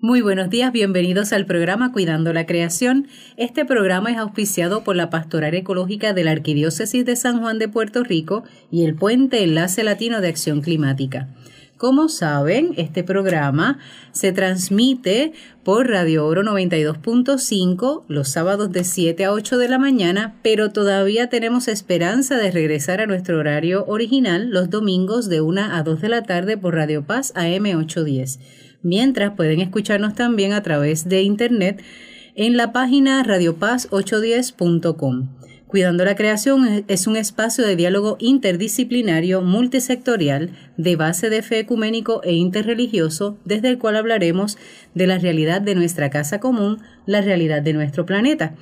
[0.00, 3.08] Muy buenos días, bienvenidos al programa Cuidando la Creación.
[3.36, 7.68] Este programa es auspiciado por la Pastoral Ecológica de la Arquidiócesis de San Juan de
[7.68, 11.34] Puerto Rico y el Puente Enlace Latino de Acción Climática.
[11.76, 13.80] Como saben, este programa
[14.12, 15.32] se transmite
[15.64, 21.28] por Radio Oro 92.5 los sábados de 7 a 8 de la mañana, pero todavía
[21.28, 26.08] tenemos esperanza de regresar a nuestro horario original los domingos de 1 a 2 de
[26.08, 31.82] la tarde por Radio Paz AM 810 mientras pueden escucharnos también a través de internet
[32.34, 35.28] en la página radiopaz810.com.
[35.66, 42.22] Cuidando la Creación es un espacio de diálogo interdisciplinario, multisectorial, de base de fe ecuménico
[42.24, 44.56] e interreligioso, desde el cual hablaremos
[44.94, 48.54] de la realidad de nuestra casa común, la realidad de nuestro planeta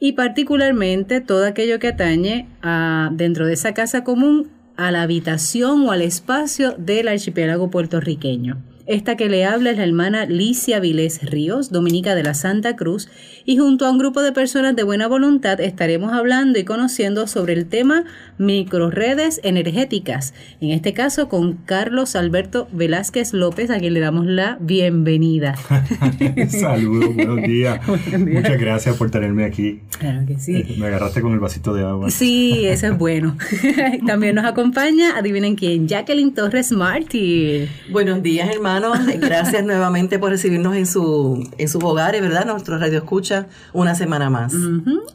[0.00, 5.86] y particularmente todo aquello que atañe a, dentro de esa casa común a la habitación
[5.86, 8.73] o al espacio del archipiélago puertorriqueño.
[8.86, 13.08] Esta que le habla es la hermana Licia Vilés Ríos, dominica de la Santa Cruz,
[13.46, 17.54] y junto a un grupo de personas de buena voluntad estaremos hablando y conociendo sobre
[17.54, 18.04] el tema
[18.36, 24.58] microredes energéticas, en este caso con Carlos Alberto Velázquez López, a quien le damos la
[24.60, 25.54] bienvenida.
[26.50, 27.80] Saludos, buenos días.
[28.18, 29.80] Muchas gracias por tenerme aquí.
[29.98, 30.56] Claro que sí.
[30.56, 32.10] Eh, me agarraste con el vasito de agua.
[32.10, 33.38] Sí, eso es bueno.
[34.06, 37.66] También nos acompaña, adivinen quién, Jacqueline Torres Martí.
[37.90, 38.73] Buenos días, hermano
[39.18, 42.46] Gracias nuevamente por recibirnos en, su, en sus hogares, ¿verdad?
[42.46, 44.54] Nuestro Radio Escucha una semana más.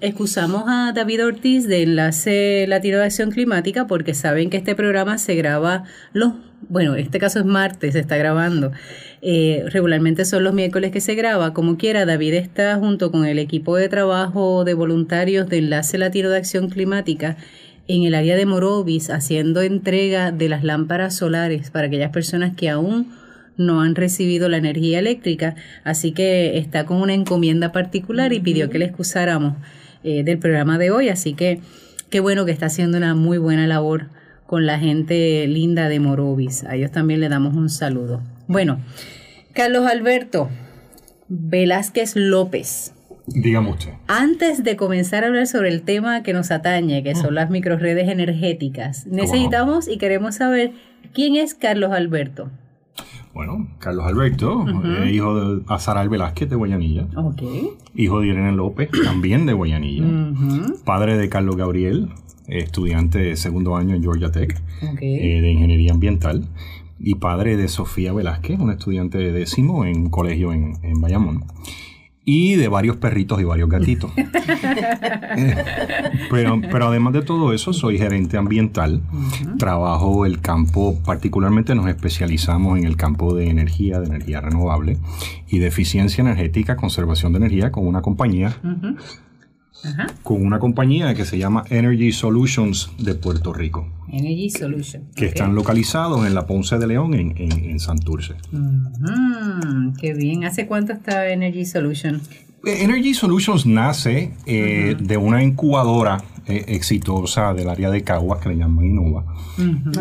[0.02, 5.18] Excusamos a David Ortiz de Enlace Latino de Acción Climática porque saben que este programa
[5.18, 6.34] se graba los,
[6.70, 8.72] bueno, este caso es martes, se está grabando.
[9.22, 11.54] Eh, regularmente son los miércoles que se graba.
[11.54, 16.30] Como quiera, David está junto con el equipo de trabajo de voluntarios de Enlace Latino
[16.30, 17.38] de Acción Climática
[17.90, 22.70] en el área de Morovis haciendo entrega de las lámparas solares para aquellas personas que
[22.70, 23.12] aún
[23.60, 28.70] no han recibido la energía eléctrica, así que está con una encomienda particular y pidió
[28.70, 29.56] que le excusáramos
[30.04, 31.60] eh, del programa de hoy, así que
[32.10, 34.08] qué bueno que está haciendo una muy buena labor
[34.48, 36.64] con la gente linda de Morovis.
[36.64, 38.22] A ellos también le damos un saludo.
[38.48, 38.80] Bueno,
[39.54, 40.50] Carlos Alberto
[41.28, 42.94] Velázquez López.
[43.28, 43.92] Dígame usted.
[44.08, 48.10] Antes de comenzar a hablar sobre el tema que nos atañe, que son las microredes
[48.10, 50.72] energéticas, necesitamos y queremos saber
[51.14, 52.50] quién es Carlos Alberto.
[53.34, 57.08] Bueno, Carlos Alberto, eh, hijo de Azaral Velázquez de Guayanilla.
[57.96, 60.34] Hijo de Irene López, también de Guayanilla.
[60.84, 62.10] Padre de Carlos Gabriel,
[62.48, 64.60] estudiante de segundo año en Georgia Tech
[65.02, 66.48] eh, de Ingeniería Ambiental.
[67.00, 71.46] Y padre de Sofía Velázquez, un estudiante de décimo en un colegio en, en Bayamón
[72.26, 74.12] y de varios perritos y varios gatitos.
[76.30, 79.02] pero, pero además de todo eso, soy gerente ambiental.
[79.58, 84.98] Trabajo el campo, particularmente nos especializamos en el campo de energía, de energía renovable
[85.48, 88.58] y de eficiencia energética, conservación de energía con una compañía
[90.24, 93.88] con una compañía que se llama Energy Solutions de Puerto Rico.
[94.12, 95.06] Energy Solutions.
[95.16, 98.36] Que están localizados en la Ponce de León, en, en, Santurce.
[100.00, 100.44] qué bien.
[100.46, 102.30] ¿Hace cuánto está Energy Solutions?
[102.66, 108.50] Eh, Energy Solutions nace eh, de una incubadora eh, exitosa del área de Caguas que
[108.50, 109.26] le llaman Innova.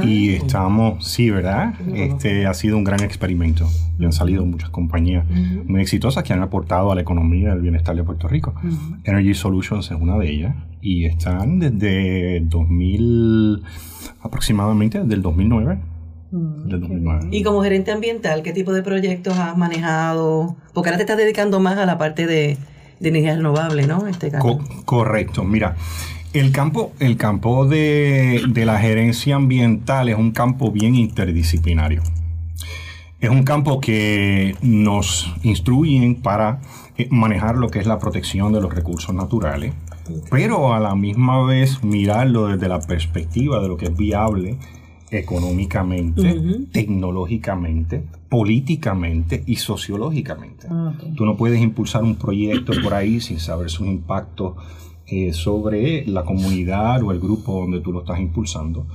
[0.03, 1.75] Y estamos, sí, ¿verdad?
[1.95, 3.69] Este ha sido un gran experimento.
[3.99, 5.27] Y han salido muchas compañías
[5.67, 8.55] muy exitosas que han aportado a la economía y al bienestar de Puerto Rico.
[9.05, 10.57] Energy Solutions es una de ellas.
[10.81, 13.63] Y están desde 2000,
[14.23, 15.79] aproximadamente desde el 2009.
[17.31, 20.57] Y como gerente ambiental, ¿qué tipo de proyectos has manejado?
[20.75, 22.59] Porque ahora te estás dedicando más a la parte de,
[23.01, 24.07] energía renovable, ¿no?
[24.07, 24.31] Este
[24.85, 25.45] correcto.
[25.45, 25.77] Mira,
[26.33, 32.03] el campo, el campo de, la gerencia ambiental es un campo bien interdisciplinario.
[33.21, 36.61] Es un campo que nos instruyen para
[36.97, 39.75] eh, manejar lo que es la protección de los recursos naturales,
[40.31, 44.57] pero a la misma vez mirarlo desde la perspectiva de lo que es viable
[45.11, 46.39] económicamente,
[46.71, 50.69] tecnológicamente, políticamente y sociológicamente.
[50.71, 54.55] Ah, Tú no puedes impulsar un proyecto por ahí sin saber sus impactos
[55.11, 58.87] eh, sobre la comunidad o el grupo donde tú lo estás impulsando,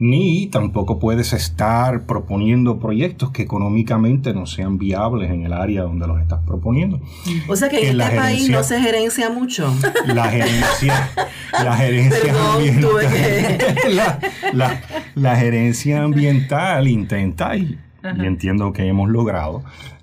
[0.00, 6.06] ni tampoco puedes estar proponiendo proyectos que económicamente no sean viables en el área donde
[6.06, 7.00] los estás proponiendo.
[7.48, 9.72] O sea que en este país no se gerencia mucho.
[10.06, 11.10] La gerencia,
[11.52, 12.90] la gerencia ambiental,
[15.14, 19.62] la, gerencia ambiental intenta y, y entiendo que hemos logrado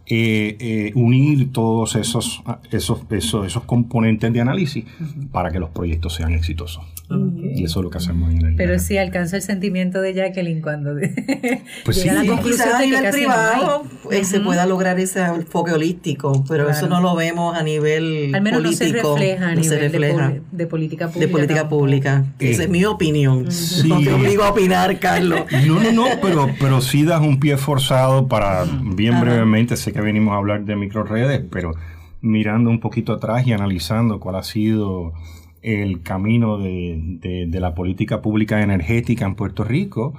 [0.09, 4.85] eh, eh, unir todos esos, esos, esos, esos componentes de análisis
[5.31, 6.83] para que los proyectos sean exitosos.
[7.09, 10.61] Y eso es lo que hacemos en el Pero sí alcanzo el sentimiento de Jacqueline
[10.61, 10.93] cuando
[11.85, 12.27] pues llega sí.
[12.27, 16.87] la conclusión de que casi privado eh, se pueda lograr ese enfoque holístico, pero eso
[16.87, 18.85] no lo vemos a nivel Al menos político.
[18.85, 21.25] no se refleja a nivel De, política pública.
[21.25, 22.25] De política pública.
[22.39, 23.47] Esa es mi opinión.
[23.85, 25.41] No te obligo a opinar, Carlos.
[25.65, 30.33] No, no, no, pero, pero sí das un pie forzado para, bien brevemente, sé venimos
[30.33, 31.73] a hablar de microredes, pero
[32.21, 35.13] mirando un poquito atrás y analizando cuál ha sido
[35.61, 40.13] el camino de, la política pública energética en Puerto Rico,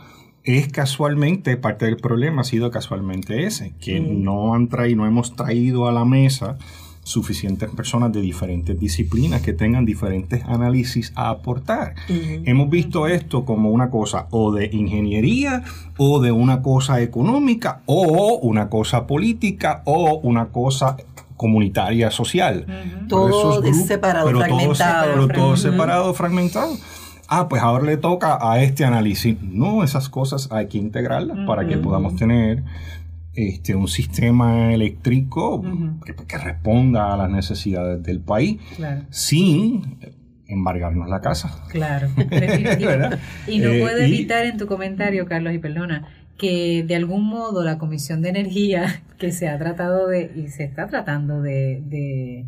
[0.44, 5.34] es casualmente, parte del problema ha sido casualmente ese, que no han traído, no hemos
[5.36, 6.58] traído a la mesa
[7.08, 11.94] suficientes personas de diferentes disciplinas que tengan diferentes análisis a aportar.
[12.08, 15.64] Hemos visto esto como una cosa o de ingeniería
[15.96, 20.96] o de una cosa económica o una cosa política o una cosa
[21.36, 22.66] comunitaria social.
[23.08, 25.12] Todo separado, fragmentado.
[25.14, 26.76] pero todo separado, fragmentado.
[27.30, 29.36] Ah, pues ahora le toca a este análisis.
[29.42, 32.64] No, esas cosas hay que integrarlas para que podamos tener
[33.38, 35.62] este, un sistema eléctrico
[36.04, 38.58] que, responda a las necesidades del país
[39.10, 39.96] sin
[40.48, 41.62] embargarnos la casa.
[41.68, 42.08] Claro,
[43.46, 47.62] Y no eh, puedo evitar en tu comentario, Carlos, y perdona, que de algún modo
[47.62, 52.44] la Comisión de Energía que se ha tratado de y se está tratando de, de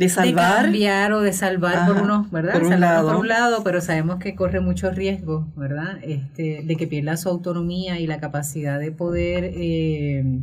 [0.00, 0.62] de salvar.
[0.62, 2.54] cambiar o de salvar por uno, ¿verdad?
[2.54, 3.08] Por un, lado.
[3.08, 5.98] por un lado, pero sabemos que corre mucho riesgo, ¿verdad?
[6.02, 10.40] Este, de que pierda su autonomía y la capacidad de poder eh,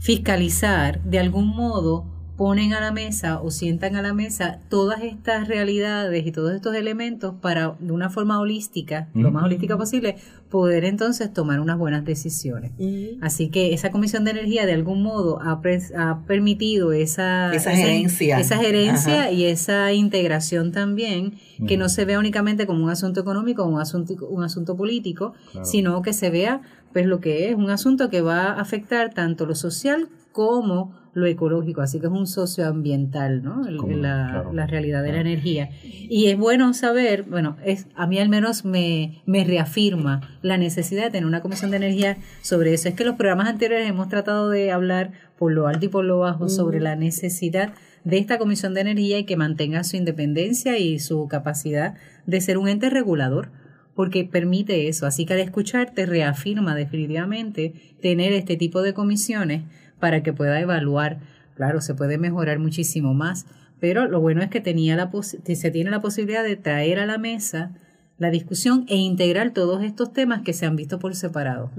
[0.00, 2.06] fiscalizar de algún modo
[2.36, 6.74] ponen a la mesa o sientan a la mesa todas estas realidades y todos estos
[6.74, 10.16] elementos para de una forma holística, lo más holística posible,
[10.50, 12.72] poder entonces tomar unas buenas decisiones.
[13.20, 15.60] Así que esa comisión de energía de algún modo ha,
[15.96, 21.34] ha permitido esa, esa gerencia, esa, gerencia y esa integración también,
[21.68, 25.34] que no se vea únicamente como un asunto económico o un asunto, un asunto político,
[25.62, 29.46] sino que se vea pues lo que es un asunto que va a afectar tanto
[29.46, 33.62] lo social como lo ecológico, así que es un socioambiental, ¿no?
[33.70, 35.70] la, realidad de la energía.
[35.84, 41.04] Y es bueno saber, bueno, es a mí al menos me, me reafirma la necesidad
[41.04, 42.88] de tener una comisión de energía sobre eso.
[42.88, 46.18] Es que los programas anteriores hemos tratado de hablar por lo alto y por lo
[46.18, 47.72] bajo sobre la necesidad
[48.02, 51.94] de esta comisión de energía y que mantenga su independencia y su capacidad
[52.26, 53.50] de ser un ente regulador
[53.94, 55.06] porque permite eso.
[55.06, 57.72] Así que al escucharte reafirma definitivamente
[58.02, 59.62] tener este tipo de comisiones
[60.00, 61.18] para que pueda evaluar.
[61.56, 63.46] Claro, se puede mejorar muchísimo más,
[63.80, 67.18] pero lo bueno es que tenía la se tiene la posibilidad de traer a la
[67.18, 67.72] mesa
[68.16, 71.72] la discusión e integrar todos estos temas que se han visto por separado.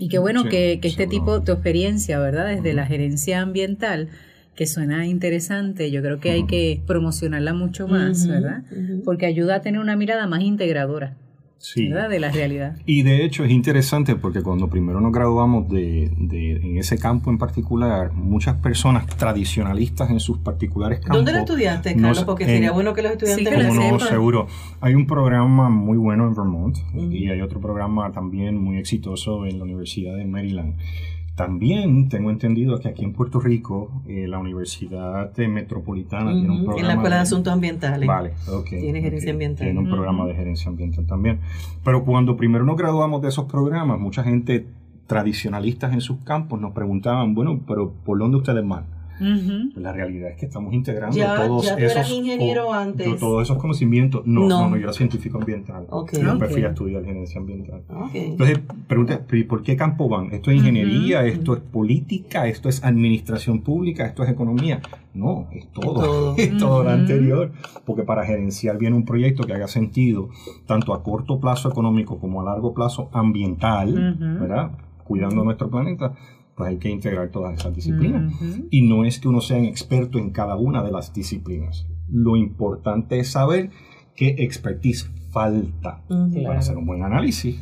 [0.00, 2.48] Y qué bueno que, este tipo de experiencia, ¿verdad?
[2.48, 4.08] Desde la gerencia ambiental,
[4.56, 8.64] que suena interesante, yo creo que hay que promocionarla mucho más, ¿verdad?
[9.04, 11.16] Porque ayuda a tener una mirada más integradora
[11.58, 11.88] sí.
[11.88, 12.76] de la realidad.
[12.86, 17.38] Y de hecho es interesante porque cuando primero nos graduamos de, en ese campo en
[17.38, 21.16] particular, muchas personas tradicionalistas en sus particulares campos.
[21.16, 22.24] ¿Dónde lo estudiaste, Carlos?
[22.24, 24.46] porque sería bueno que los estudiantes sí, lo no, seguro.
[24.80, 29.58] Hay un programa muy bueno en Vermont y hay otro programa también muy exitoso en
[29.58, 30.74] la Universidad de Maryland.
[31.34, 36.80] También tengo entendido que aquí en Puerto Rico eh, la Universidad Metropolitana tiene un programa.
[36.80, 38.06] En la Escuela de, Asuntos Ambientales.
[38.06, 38.68] Vale, ok.
[38.68, 39.66] Tiene gerencia ambiental.
[39.66, 41.40] Tiene un programa de gerencia ambiental también.
[41.82, 44.66] Pero cuando primero nos graduamos de esos programas, mucha gente
[45.06, 48.84] tradicionalistas en sus campos nos preguntaban, bueno, pero ¿por dónde ustedes van?
[49.76, 53.16] La realidad es que estamos integrando todos esos ingeniero antes.
[53.18, 54.26] todos esos conocimientos.
[54.26, 55.86] No, no, no, yo era científico ambiental.
[55.90, 57.82] Okay, yo prefiero estudiar gerencia ambiental.
[58.12, 60.32] Entonces, pregunta, ¿por qué campo van?
[60.32, 61.24] ¿Esto es ingeniería?
[61.24, 62.46] ¿Esto es política?
[62.48, 64.06] ¿Esto es administración pública?
[64.06, 64.80] ¿Esto es economía?
[65.14, 66.34] No, es todo.
[66.36, 67.52] Es todo, lo anterior.
[67.84, 70.28] Porque para gerenciar bien un proyecto que haga sentido,
[70.66, 74.72] tanto a corto plazo económico como a largo plazo ambiental, ¿verdad?
[75.04, 76.14] Cuidando nuestro planeta,
[76.56, 78.32] pues hay que integrar todas esas disciplinas.
[78.70, 81.86] Y no es que uno sea un experto en cada una de las disciplinas.
[82.08, 83.70] Lo importante es saber
[84.14, 86.02] qué expertise falta
[86.44, 87.56] para hacer un buen análisis.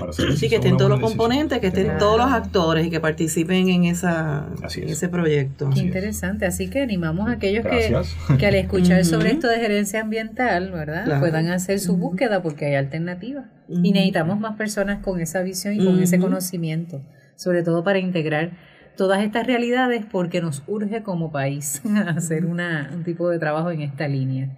[0.00, 3.68] Para sí, que estén todos los componentes, que estén todos los actores y que participen
[3.68, 4.48] en, esa,
[4.82, 5.70] ese proyecto.
[5.72, 6.44] Qué interesante.
[6.44, 7.96] Así que animamos a aquellos que,
[8.36, 11.20] que, al escuchar sobre esto de gerencia ambiental, ¿verdad?
[11.20, 13.46] Puedan hacer su búsqueda porque hay alternativas.
[13.68, 17.00] Y necesitamos más personas con esa visión y con ese conocimiento
[17.36, 18.50] sobre todo para integrar
[18.96, 23.82] todas estas realidades porque nos urge como país hacer una, un tipo de trabajo en
[23.82, 24.48] esta línea.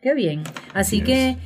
[0.00, 0.44] Qué bien.
[0.74, 1.36] Así, que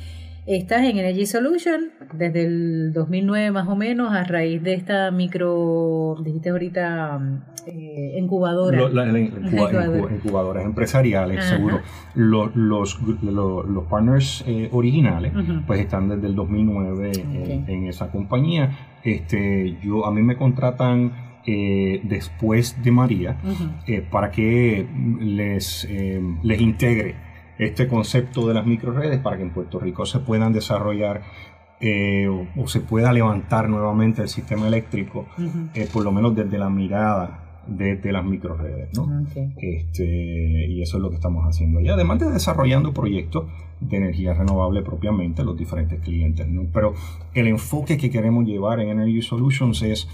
[0.45, 6.17] Estás en Energy Solution desde el 2009 más o menos a raíz de esta micro,
[6.21, 8.77] dijiste ahorita, eh, incubadora.
[10.11, 11.79] incubadoras empresariales, seguro.
[12.15, 15.31] Los, los, los, partners eh, originales
[15.65, 17.11] pues están desde el 2009
[17.67, 18.69] en, esa compañía.
[19.03, 23.37] Este, yo, a mí me contratan eh, después de María
[24.09, 24.87] para que
[25.19, 25.87] les,
[26.41, 27.15] les integre
[27.57, 31.21] este concepto de las microredes para que en Puerto Rico se puedan desarrollar
[31.85, 35.25] eh, o, se pueda levantar nuevamente el sistema eléctrico,
[35.73, 39.25] eh, por lo menos desde la mirada de, las microredes, ¿no?
[39.57, 41.79] Este, y eso es lo que estamos haciendo.
[41.79, 43.45] Y además de desarrollando proyectos
[43.79, 46.67] de energía renovable propiamente los diferentes clientes, ¿no?
[46.73, 46.93] Pero
[47.33, 50.07] el enfoque que queremos llevar en Energy Solutions es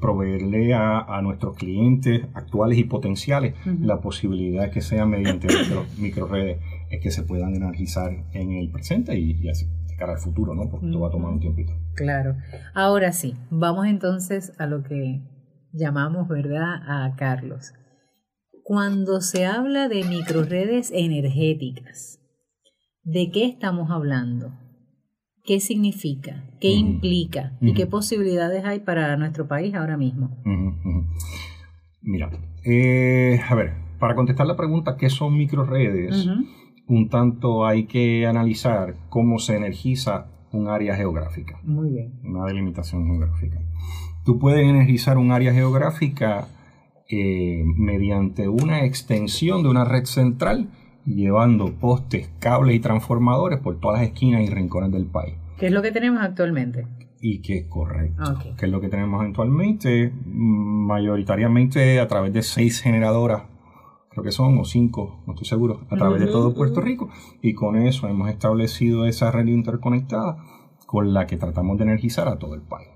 [0.00, 5.48] proveerle a, nuestros clientes actuales y potenciales la posibilidad que sea mediante
[5.98, 6.58] microredes
[6.90, 10.68] es que se puedan energizar en el presente y, y así cara al futuro, ¿no?
[10.68, 11.72] Porque esto va a tomar un tiempito.
[11.94, 12.36] Claro.
[12.74, 15.20] Ahora sí, vamos entonces a lo que
[15.74, 17.72] llamamos, ¿verdad?, a Carlos.
[18.62, 22.20] Cuando se habla de microredes energéticas,
[23.02, 24.52] ¿de qué estamos hablando?
[25.44, 26.48] ¿Qué significa?
[26.58, 27.58] ¿Qué implica?
[27.60, 30.42] ¿Y qué posibilidades hay para nuestro país ahora mismo?
[32.00, 32.30] Mira,
[32.64, 36.26] eh, a ver, para contestar la pregunta, ¿qué son microredes?
[36.86, 41.60] Un tanto hay que analizar cómo se energiza un área geográfica.
[41.64, 42.20] Muy bien.
[42.24, 43.58] Una delimitación geográfica.
[44.24, 46.48] Tú puedes energizar un área geográfica
[47.10, 50.70] eh, mediante una extensión de una red central
[51.04, 55.34] llevando postes, cables y transformadores por todas las esquinas y rincones del país.
[55.58, 56.86] ¿Qué es lo que tenemos actualmente?
[57.20, 58.22] Y que es correcto.
[58.24, 60.12] Ah, ¿Qué es lo que tenemos actualmente?
[60.24, 63.42] Mayoritariamente a través de seis generadoras,
[64.10, 67.10] creo que son, o cinco, no estoy seguro, a través de todo Puerto Rico.
[67.42, 70.38] Y con eso hemos establecido esa red interconectada
[70.86, 72.88] con la que tratamos de energizar a todo el país.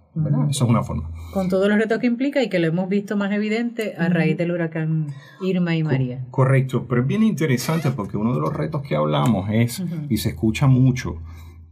[0.50, 1.10] Eso es una forma.
[1.32, 4.36] Con todos los retos que implica y que lo hemos visto más evidente a raíz
[4.36, 5.08] del huracán
[5.40, 6.24] Irma y María.
[6.30, 10.30] correcto, pero es bien interesante porque uno de los retos que hablamos es, y se
[10.30, 11.18] escucha mucho,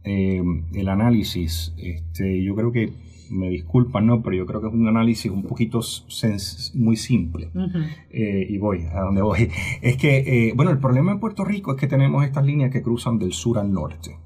[0.03, 0.41] eh,
[0.73, 1.73] el análisis.
[1.77, 2.93] Este, yo creo que,
[3.29, 4.21] me disculpan, ¿no?
[4.21, 5.81] Pero yo creo que es un análisis un poquito
[6.75, 7.49] muy simple.
[8.09, 9.49] Eh, y voy a donde voy.
[9.81, 10.17] Es que,
[10.49, 13.33] eh, bueno, el problema en Puerto Rico es que tenemos estas líneas que cruzan del
[13.33, 14.17] sur al norte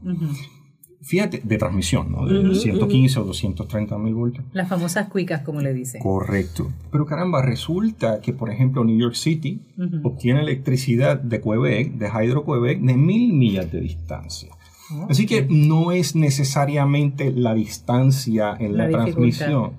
[1.01, 2.25] fíjate, de transmisión, ¿no?
[2.25, 4.45] De 115 o 230 mil voltios.
[4.53, 6.01] Las famosas cuicas, como le dicen.
[6.01, 6.71] Correcto.
[6.91, 9.61] Pero caramba, resulta que, por ejemplo, New York City
[10.03, 14.49] obtiene electricidad de Quebec, de Hydro Quebec, de mil millas de distancia.
[15.09, 19.71] Así que no es necesariamente la distancia en la, transmisión,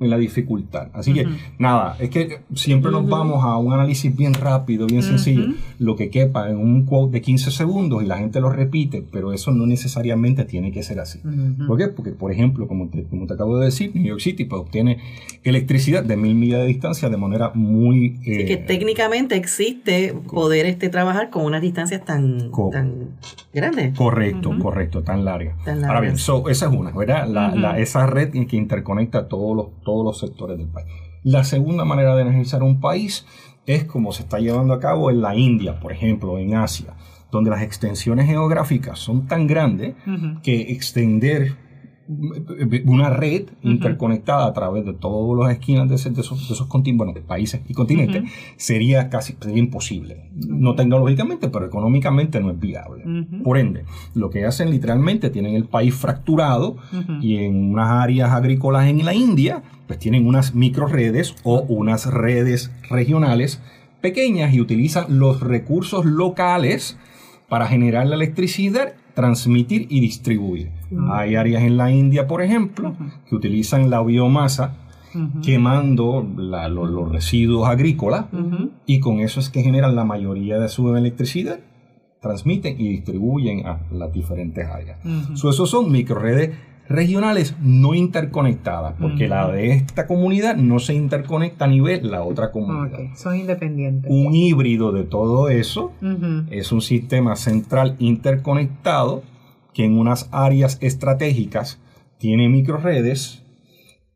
[0.00, 0.88] en la dificultad.
[0.92, 1.26] Así que
[1.58, 6.10] nada, es que siempre nos vamos a un análisis bien rápido, bien sencillo, lo que
[6.10, 9.66] quepa en un quote de 15 segundos y la gente lo repite, pero eso no
[9.66, 11.20] necesariamente tiene que ser así.
[11.66, 11.88] ¿Por qué?
[11.88, 14.98] Porque, por ejemplo, como te, como te acabo de decir, New York City pues, obtiene
[15.42, 18.20] electricidad de mil millas de distancia de manera muy...
[18.24, 23.10] Eh, que técnicamente existe poder este, trabajar con unas distancias tan, tan
[23.52, 23.96] grandes.
[23.96, 25.56] Correcto correcto, tan larga.
[25.66, 27.26] Ahora bien, esa es una, ¿verdad?
[27.26, 30.86] La, esa red que interconecta todos los, todos los sectores del país.
[31.22, 33.26] La segunda manera de energizar un país
[33.66, 36.94] es como se está llevando a cabo en la India, por ejemplo, en Asia,
[37.30, 39.94] donde las extensiones geográficas son tan grandes
[40.42, 41.56] que extender
[42.84, 46.66] una red interconectada a través de todas las esquinas de, esos, de esos
[47.26, 48.24] países y continentes
[48.56, 50.30] sería casi imposible.
[50.34, 53.04] No tecnológicamente, pero económicamente no es viable.
[53.44, 56.76] Por ende, lo que hacen literalmente tienen el país fracturado
[57.20, 62.06] y en unas áreas agrícolas en la India, pues tienen unas micro redes o unas
[62.06, 63.62] redes regionales
[64.00, 66.98] pequeñas y utilizan los recursos locales
[67.48, 70.70] para generar la electricidad, transmitir y distribuir.
[71.10, 72.96] Hay áreas en la India, por ejemplo,
[73.28, 74.76] que utilizan la biomasa
[75.42, 78.26] quemando los, residuos agrícolas
[78.86, 81.60] y con eso es que generan la mayoría de su electricidad,
[82.22, 84.98] transmiten y distribuyen a las diferentes áreas.
[85.34, 86.56] esos son microredes
[86.90, 92.50] regionales no interconectadas, porque la de esta comunidad no se interconecta a nivel la otra
[92.50, 92.98] comunidad.
[93.14, 94.10] Son independientes.
[94.12, 95.92] Un híbrido de todo eso
[96.50, 99.22] es un sistema central interconectado
[99.72, 101.80] que en unas áreas estratégicas
[102.18, 103.44] tiene microredes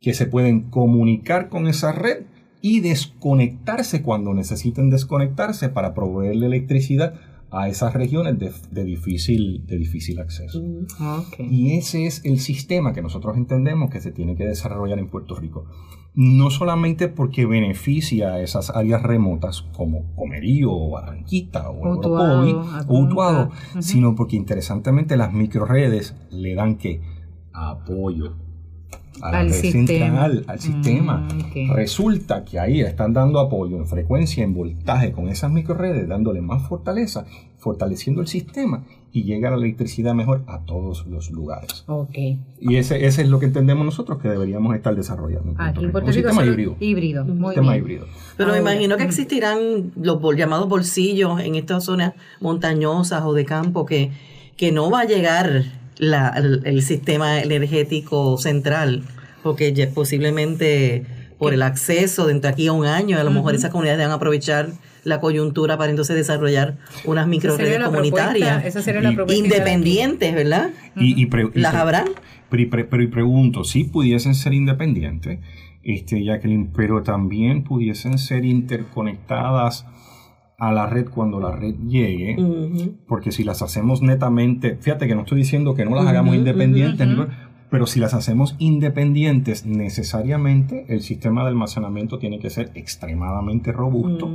[0.01, 2.25] que se pueden comunicar con esa red
[2.61, 7.15] y desconectarse cuando necesiten desconectarse para proveerle electricidad
[7.55, 10.61] a esas regiones de, difícil, de difícil acceso.
[10.61, 15.09] Mm, y ese es el sistema que nosotros entendemos que se tiene que desarrollar en
[15.09, 15.67] Puerto Rico.
[16.17, 23.51] no solamente porque beneficia a esas áreas remotas como Comerío o Barranquita o o Utuado,
[23.81, 27.03] sino porque interesantemente las microredes le dan que
[27.53, 28.37] apoyo
[29.23, 29.87] a la Al red sistema.
[29.87, 31.29] central, al sistema.
[31.55, 31.73] Mm.
[31.73, 36.67] Resulta que ahí están dando apoyo en frecuencia, en voltaje con esas microredes, dándole más
[36.69, 37.25] fortaleza,
[37.59, 41.85] fortaleciendo el sistema y llega la electricidad mejor a todos los lugares.
[41.87, 42.17] Ok.
[42.61, 45.51] Y ese, ese es lo que entendemos nosotros que deberíamos estar desarrollando.
[45.51, 45.93] en Puerto Aquí en Rico.
[45.93, 46.77] Puerto Un Rico sistema solo- híbrido.
[46.81, 47.25] Híbrido.
[47.25, 47.85] Un Muy sistema bien.
[47.85, 48.07] híbrido.
[48.37, 49.09] Pero me imagino que ujú.
[49.11, 54.11] existirán los bol- llamados bolsillos en estas zonas montañosas o de campo que,
[54.57, 55.63] que no va a llegar
[55.99, 59.03] la- el, el sistema energético central,
[59.43, 61.05] porque ya posiblemente
[61.39, 64.11] por el acceso dentro de aquí a un año, a lo mejor esas comunidades van
[64.13, 64.69] a aprovechar
[65.03, 69.45] la coyuntura para entonces desarrollar unas microredes comunitarias Esa sería la Y- propuesta.
[69.45, 70.71] independientes, ¿verdad?
[70.97, 72.05] Y, y pre- y ¿Las habrá?
[72.49, 75.41] Pero, y pre- pero y pregunto, si pudiesen ser independientes,
[75.83, 79.85] este, Jacqueline, pero también pudiesen ser interconectadas
[80.59, 82.37] a la red cuando la red llegue,
[83.09, 87.09] porque si las hacemos netamente, fíjate que no estoy diciendo que no las hagamos independientes,
[87.71, 94.31] pero si las hacemos independientes, necesariamente el sistema de almacenamiento tiene que ser extremadamente robusto.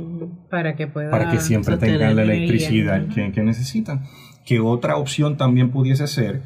[0.50, 1.10] Para que pueda.
[1.10, 4.02] para que siempre tengan la electricidad que, que necesitan.
[4.44, 6.42] Que otra opción también pudiese ser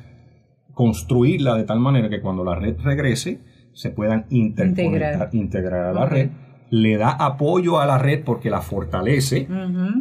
[0.72, 3.40] construirla de tal manera que cuando la red regrese
[3.72, 5.28] se puedan interconectar, Integrar.
[5.32, 6.30] integrar a la red,
[6.74, 9.46] le da apoyo a la red porque la fortalece.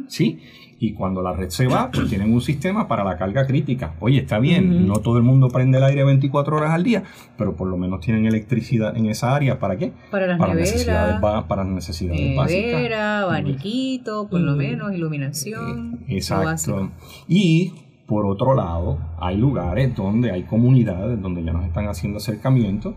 [0.08, 0.39] ¿sí?
[0.80, 3.94] Y cuando la red se va, pues tienen un sistema para la carga crítica.
[4.01, 7.03] Oye, está bien, no todo el mundo prende el aire 24 horas al día,
[7.38, 9.60] pero por lo menos tienen electricidad en esa área.
[9.60, 9.94] ¿Para qué?
[10.12, 11.22] Para las para necesidades, neveras.
[11.22, 12.65] ba- para necesidades básicas.
[12.72, 16.00] Nevera, abaniquito, por lo menos, iluminación.
[16.08, 16.92] lo Exacto.
[17.30, 17.72] Y
[18.06, 22.96] por otro lado, hay lugares donde hay comunidades donde ya nos están haciendo acercamientos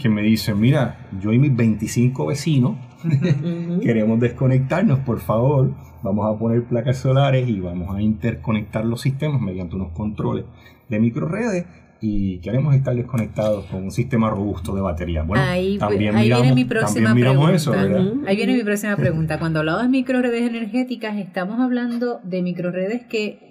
[0.00, 2.76] que me dicen, mira, yo y mis 25 vecinos
[3.82, 5.70] queremos desconectarnos, por favor,
[6.02, 10.44] vamos a poner placas solares y vamos a interconectar los sistemas mediante unos controles
[10.88, 11.66] de microredes
[12.00, 15.22] y queremos estar desconectados con un sistema robusto de batería.
[15.22, 17.56] Bueno, ahí también ahí miramos, viene mi próxima también miramos pregunta.
[17.56, 18.12] eso, ¿verdad?
[18.12, 18.26] Ujú.
[18.26, 19.38] Ahí viene mi próxima pregunta.
[19.38, 23.47] Cuando hablamos de microredes energéticas, ¿estamos hablando de microredes que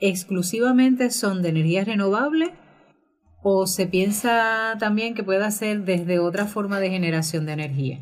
[0.00, 2.50] exclusivamente son de energías renovables?
[3.42, 7.98] ¿O se piensa también que pueda ser desde otra forma de generación de energía?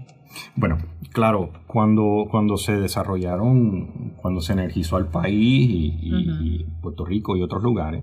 [0.57, 0.78] Bueno,
[1.12, 6.43] claro, cuando, cuando se desarrollaron, cuando se energizó al país y, y- Ujú.
[6.45, 8.03] y Puerto Rico y otros lugares,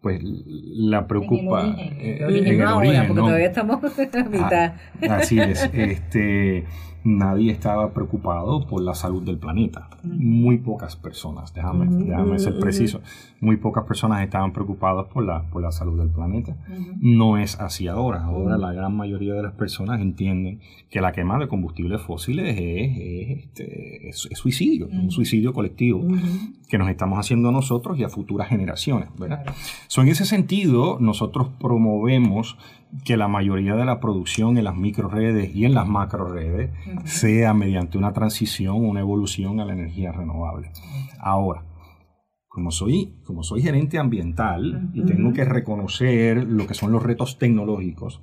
[0.00, 1.62] pues la preocupa.
[1.62, 3.26] en el origen, eh, el origen en no el ahora, origen, porque ¿no?
[3.26, 3.80] todavía estamos
[4.30, 4.72] mitad.
[5.08, 5.70] Ah, así es.
[5.72, 6.64] Este,
[7.06, 9.88] nadie estaba preocupado por la salud del planeta.
[10.02, 13.00] Muy pocas personas, déjame, déjame ser preciso.
[13.40, 16.56] Muy pocas personas estaban preocupadas por la, por la salud del planeta.
[17.00, 18.24] No es así ahora.
[18.24, 22.98] Ahora la gran mayoría de las personas entienden que la quema de combustibles fósiles es,
[22.98, 26.04] es, este, es- es suicidio, un suicidio colectivo
[26.68, 29.08] que nos estamos haciendo a nosotros y a futuras generaciones.
[29.86, 32.58] So, en ese sentido, nosotros promovemos
[33.04, 37.06] que la mayoría de la producción en las microredes y en las macroredes Ujú.
[37.06, 40.70] sea mediante una transición, una evolución a la energía renovable.
[41.18, 41.64] Ahora,
[42.48, 47.38] como soy, como soy gerente ambiental y tengo que reconocer lo que son los retos
[47.38, 48.22] tecnológicos,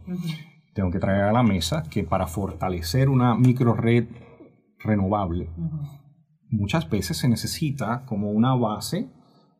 [0.73, 4.07] tengo que traer a la mesa que para fortalecer una microred
[4.79, 5.51] renovable,
[6.49, 9.07] muchas veces se necesita como una base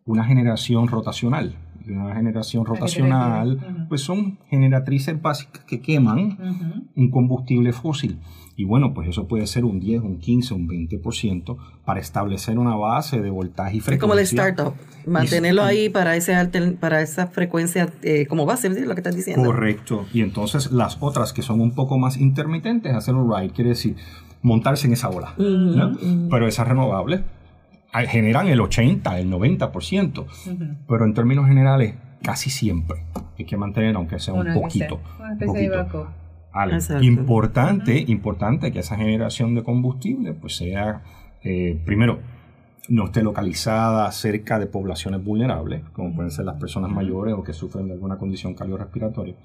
[0.05, 1.55] una generación rotacional.
[1.87, 6.37] Una generación ¿A qué te rotacional, pues son generatrices básicas que queman
[6.95, 8.19] un combustible fósil.
[8.55, 12.75] Y bueno, pues eso puede ser un 10, un 15, un 20% para establecer una
[12.75, 14.01] base de voltaje y Es frecuencia.
[14.01, 14.73] como el startup,
[15.07, 16.33] mantenerlo ahí para ese
[16.79, 18.81] para esa frecuencia eh, como base, ¿sí?
[18.85, 19.43] lo que estás diciendo.
[19.43, 20.05] Correcto.
[20.13, 23.95] Y entonces las otras que son un poco más intermitentes, hacer un ride, quiere decir
[24.43, 25.33] montarse en esa ola.
[25.37, 25.97] Ujú, ¿no?
[26.29, 27.21] Pero esas renovables
[28.07, 30.19] generan el 80, el 90%.
[30.19, 30.27] Ujú.
[30.87, 33.03] Pero en términos generales, casi siempre
[33.37, 35.01] hay que mantener, aunque sea un Una poquito.
[35.19, 35.85] Una un especie de
[36.75, 37.03] Exacto.
[37.03, 41.01] importante, importante que esa generación de combustible pues sea,
[41.43, 42.19] eh, primero,
[42.89, 47.53] no esté localizada cerca de poblaciones vulnerables, como pueden ser las personas mayores o que
[47.53, 49.35] sufren de alguna condición cardiorrespiratoria.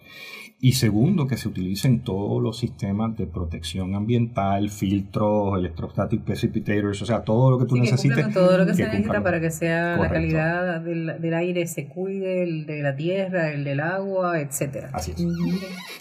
[0.61, 7.07] Y segundo, que se utilicen todos los sistemas de protección ambiental, filtros, electrostatic precipitators, o
[7.07, 8.35] sea, todo lo que tú Sí, necesites.
[8.35, 9.23] todo lo que, que se necesita cumplan.
[9.23, 13.63] para que sea la calidad del, del aire se cuide, el de la tierra, el
[13.63, 14.91] del agua, etcétera.
[14.93, 15.25] Así es,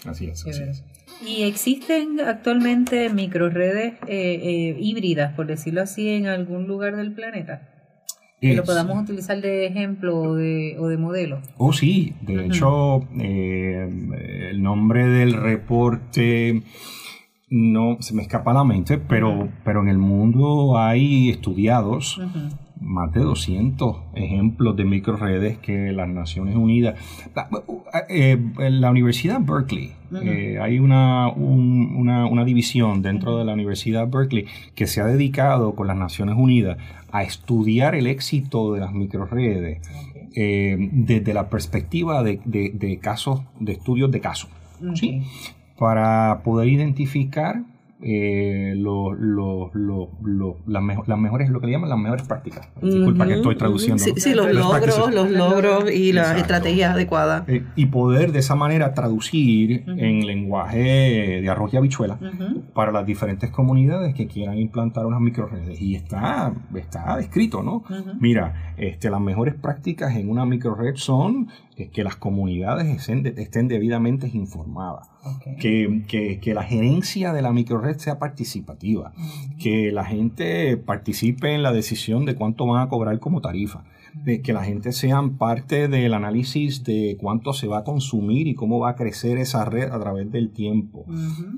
[0.06, 0.44] así es.
[0.44, 0.84] así es.
[1.26, 7.68] Y existen actualmente microredes eh, eh, híbridas, por decirlo así, en algún lugar del planeta.
[8.40, 11.40] Que lo podamos utilizar de ejemplo o de, o de modelo.
[11.56, 12.14] Oh, sí.
[12.20, 16.62] De hecho, eh, el nombre del reporte
[17.50, 22.20] no se me escapa la mente, pero, pero en el mundo hay estudiados
[22.80, 26.98] más de 200 ejemplos de microredes que las Naciones Unidas.
[27.34, 27.48] La,
[28.08, 34.46] eh, la Universidad Berkeley, eh, hay una, una, una, división dentro de la Universidad Berkeley
[34.74, 36.78] que se ha dedicado con las Naciones Unidas
[37.12, 39.80] a estudiar el éxito de las microredes
[40.34, 44.50] eh, desde la perspectiva de, de, de, casos, de estudios de casos.
[44.94, 45.22] ¿sí?
[45.78, 47.62] Para poder identificar
[48.00, 52.68] eh, lo, lo, lo, las, las, mejores, lo que le llaman las mejores prácticas.
[52.80, 54.02] Disculpa que estoy traduciendo.
[54.02, 57.48] Sí, los, logros, los logros y las estrategias adecuadas.
[57.48, 62.18] Eh, y poder de esa manera traducir en lenguaje de arroz y habichuela
[62.72, 65.80] para las diferentes comunidades que quieran implantar unas microredes.
[65.80, 67.82] Y está, está descrito, ¿no?
[68.20, 71.48] Mira, este, las mejores prácticas en una microred son
[71.86, 75.08] que las comunidades estén, estén debidamente informadas,
[75.60, 79.12] que, que, que, la gerencia de la microred sea participativa,
[79.60, 84.42] que la gente participe en la decisión de cuánto van a cobrar como tarifa, de
[84.42, 88.78] que la gente sean parte del análisis de cuánto se va a consumir y cómo
[88.80, 91.06] va a crecer esa red a través del tiempo.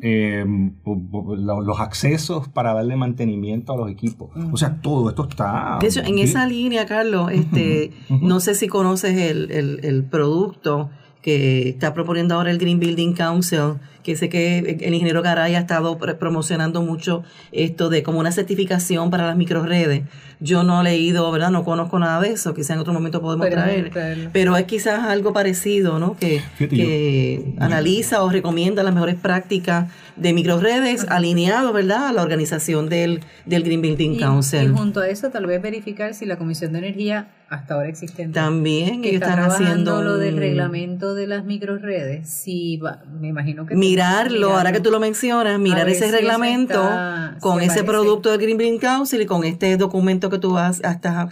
[0.02, 0.44] Eh,
[0.84, 4.30] los accesos para darle mantenimiento a los equipos.
[4.52, 5.78] O sea, todo esto está...
[5.80, 10.90] en esa línea, Carlos, este, no sé si conoces el, el, el producto
[11.22, 15.60] que está proponiendo ahora el Green Building Council, que sé que el ingeniero Garay ha
[15.60, 20.02] estado promocionando mucho esto de como una certificación para las microredes.
[20.40, 21.50] Yo no he leído, ¿verdad?
[21.50, 23.90] No conozco nada de eso, quizás en otro momento podemos traer.
[24.32, 26.16] Pero es quizás algo parecido, ¿no?
[26.16, 32.08] Que, que analiza o recomienda las mejores prácticas de microredes alineado, ¿verdad?
[32.08, 34.64] A la organización del, del Green Building Council.
[34.64, 38.32] Y junto a eso, tal vez verificar si la Comisión de Energía hasta ahora existente.
[38.32, 42.28] También que están haciendo lo del reglamento de las microredes.
[42.28, 46.82] Si va, me imagino que mirarlo, ahora que tú lo mencionas, mirar ese reglamento
[47.40, 51.28] con ese producto del Green Building Council y con este documento que tú has hasta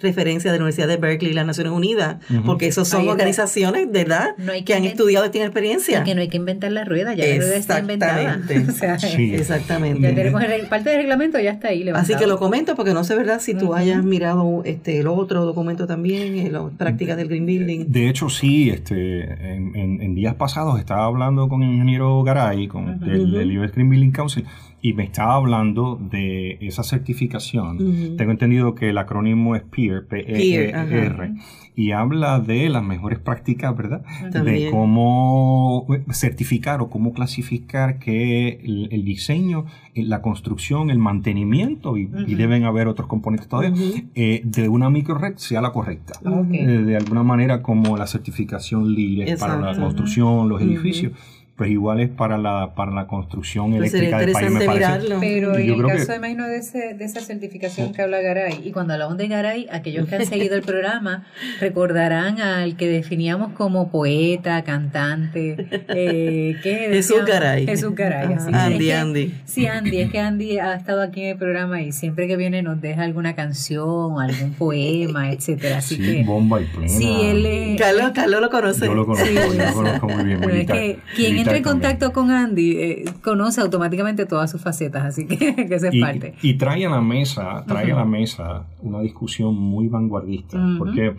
[0.00, 4.34] referencia de la Universidad de Berkeley y las Naciones Unidas, porque esos son organizaciones, ¿verdad?
[4.64, 6.00] que, han estudiado y tienen experiencia.
[6.00, 8.40] Y que no hay que inventar la rueda, ya la rueda está inventada.
[8.48, 9.94] Exactamente.
[10.04, 13.14] Ya tenemos parte del reglamento ya está ahí Así que lo comento porque no sé,
[13.14, 13.40] ¿verdad?
[13.40, 17.86] Si tú hayas mirado este el otro documento también, eh, las prácticas del Green Building.
[17.88, 19.22] De hecho, sí, este
[19.54, 21.93] en, en días pasados estaba hablando con el ingeniero
[22.24, 24.44] Garay, con el, US Green Building Council,
[24.80, 28.16] y me estaba hablando de esa certificación.
[28.16, 31.34] Tengo entendido que el acrónimo es PEER, p e, e r
[31.76, 34.02] y habla de las mejores prácticas, ¿verdad?
[34.30, 42.64] De cómo certificar o cómo clasificar que el, diseño, la construcción, el mantenimiento, y, deben
[42.64, 43.72] haber otros componentes todavía,
[44.14, 46.14] eh, de una microred sea la correcta.
[46.52, 51.12] Eh, de alguna manera como la certificación LEED para la construcción, los edificios
[51.56, 55.14] pues igual es para la para la construcción pues eléctrica del país me parece.
[55.20, 58.94] Pero en el caso, imagino, de, ese, de esa certificación que habla Garay, y cuando
[58.94, 61.26] hablamos de Garay, aquellos que han seguido el programa
[61.60, 67.66] recordarán al que definíamos como poeta, cantante, eh, ¿qué Jesús Garay.
[67.66, 68.34] Jesús Garay.
[68.52, 69.34] Andy, Andy.
[69.44, 72.62] Sí, Andy, es que Andy ha estado aquí en el programa y siempre que viene
[72.62, 75.78] nos deja alguna canción, algún poema, etcétera.
[75.78, 76.88] Así sí, que, bomba y plena.
[76.88, 78.86] Sí, él es, Carlos, Carlos lo conoce.
[78.86, 80.40] Yo lo conozco, yo lo conozco muy bien.
[80.40, 85.04] Pero es que quien entra en contacto con Andy eh, conoce automáticamente todas sus facetas,
[85.04, 86.34] así que, que esa es parte.
[86.42, 91.14] Y trae a la mesa, trae a la mesa una discusión muy vanguardista, porque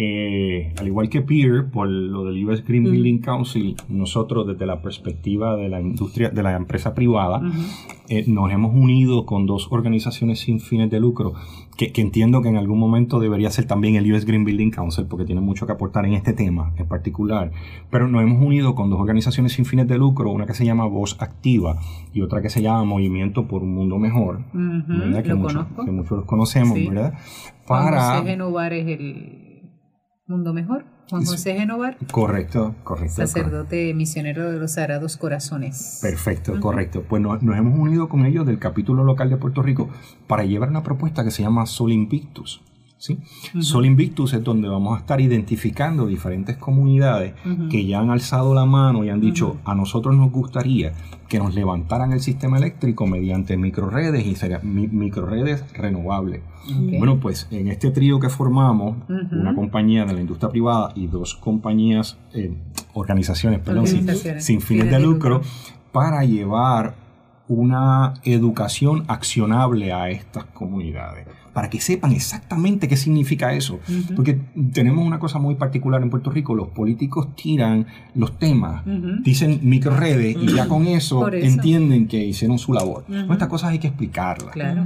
[0.00, 4.80] eh, al igual que Peer, por lo del US Green Building Council, nosotros desde la
[4.80, 7.42] perspectiva de la industria, de la empresa privada,
[8.08, 11.34] eh, nos hemos unido con dos organizaciones sin fines de lucro,
[11.78, 15.24] que, entiendo que en algún momento debería ser también el US Green Building Council, porque
[15.24, 17.52] tiene mucho que aportar en este tema en particular,
[17.88, 20.86] pero nos hemos unido con dos organizaciones sin fines de lucro, una que se llama
[20.86, 21.78] Voz Activa
[22.12, 26.24] y otra que se llama Movimiento por un Mundo Mejor, Que, muchos, que, muchos, los
[26.26, 27.14] conocemos, ¿verdad?
[27.64, 28.18] Para...
[28.18, 29.47] José es el
[30.28, 30.84] Mundo Mejor.
[31.08, 31.96] Juan José Genovar.
[32.12, 33.16] Correcto, correcto.
[33.16, 36.00] Sacerdote misionero de los Sagrados Corazones.
[36.02, 37.02] Perfecto, correcto.
[37.08, 39.88] Pues nos, hemos unido con ellos del capítulo local de Puerto Rico
[40.26, 42.60] para llevar una propuesta que se llama Sol Invictus.
[42.98, 43.18] ¿Sí?
[43.60, 47.34] Sol Invictus es donde vamos a estar identificando diferentes comunidades
[47.70, 50.92] que ya han alzado la mano y han dicho, a nosotros nos gustaría
[51.28, 56.42] que nos levantaran el sistema eléctrico mediante microredes y microredes renovables.
[56.98, 61.34] Bueno, pues en este trío que formamos, una compañía de la industria privada y dos
[61.34, 62.54] compañías, eh,
[62.94, 65.40] organizaciones, perdón, sin, fines de lucro,
[65.92, 66.94] para llevar
[67.48, 71.26] una educación accionable a estas comunidades
[71.58, 73.80] para que sepan exactamente qué significa eso.
[74.14, 74.38] Porque
[74.72, 77.84] tenemos una cosa muy particular en Puerto Rico, los políticos tiran
[78.14, 78.84] los temas,
[79.24, 83.04] dicen microredes y ya con eso, entienden que hicieron su labor.
[83.08, 84.52] estas cosas hay que explicarlas.
[84.52, 84.84] Claro.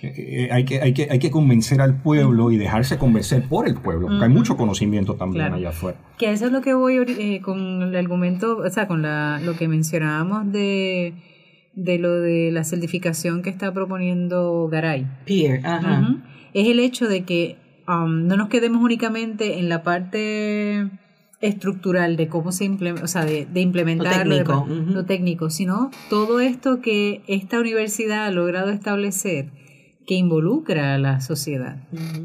[0.00, 3.68] Eh, eh, hay, que, hay, que, hay que convencer al pueblo y dejarse convencer por
[3.68, 5.98] el pueblo, porque hay mucho conocimiento también allá afuera.
[6.16, 9.56] Que eso es lo que voy eh, con el argumento, o sea, con la, lo
[9.56, 11.12] que mencionábamos de
[11.76, 15.06] de lo de la certificación que está proponiendo Garay.
[15.26, 16.22] Peer, ajá.
[16.52, 17.56] Es el hecho de que
[17.88, 20.88] um, no nos quedemos únicamente en la parte
[21.40, 26.40] estructural de cómo se implementa, o sea, de, implementar lo técnico, lo técnico, sino todo
[26.40, 29.50] esto que esta universidad ha logrado establecer
[30.06, 31.76] que involucra a la sociedad,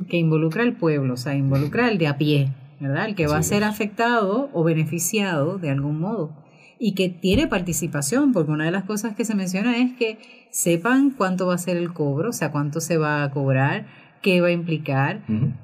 [0.09, 3.07] que involucra al pueblo, o sea, involucra al de a pie, ¿verdad?
[3.07, 6.31] El que va a ser afectado o beneficiado de algún modo
[6.79, 10.17] y que tiene participación, porque una de las cosas que se menciona es que
[10.49, 13.85] sepan cuánto va a ser el cobro, o sea, cuánto se va a cobrar,
[14.21, 15.21] qué va a implicar,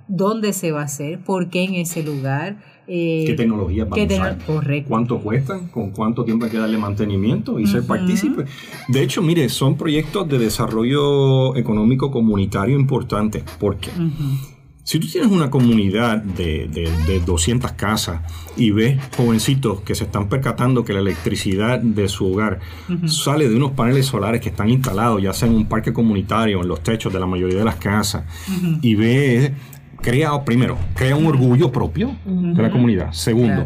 [0.07, 2.57] dónde se va a hacer, por qué en ese lugar.
[2.87, 4.37] Eh, ¿Qué tecnología van a usar?
[4.45, 4.89] Correcto.
[4.89, 5.67] ¿Cuánto cuestan?
[5.69, 8.45] ¿Con cuánto tiempo hay que darle mantenimiento y ser partícipe?
[8.89, 13.43] De hecho, mire, son proyectos de desarrollo económico comunitario importantes.
[13.59, 13.89] ¿Por qué?
[14.85, 18.21] Si tú tienes una comunidad de, de, 200 casas
[18.55, 22.59] y ves jovencitos que se están percatando que la electricidad de su hogar
[23.07, 26.67] sale de unos paneles solares que están instalados, ya sea en un parque comunitario, en
[26.67, 28.25] los techos de la mayoría de las casas,
[28.83, 29.53] y ves,
[30.01, 33.11] crea, primero, crea un orgullo propio de la comunidad.
[33.11, 33.65] Segundo,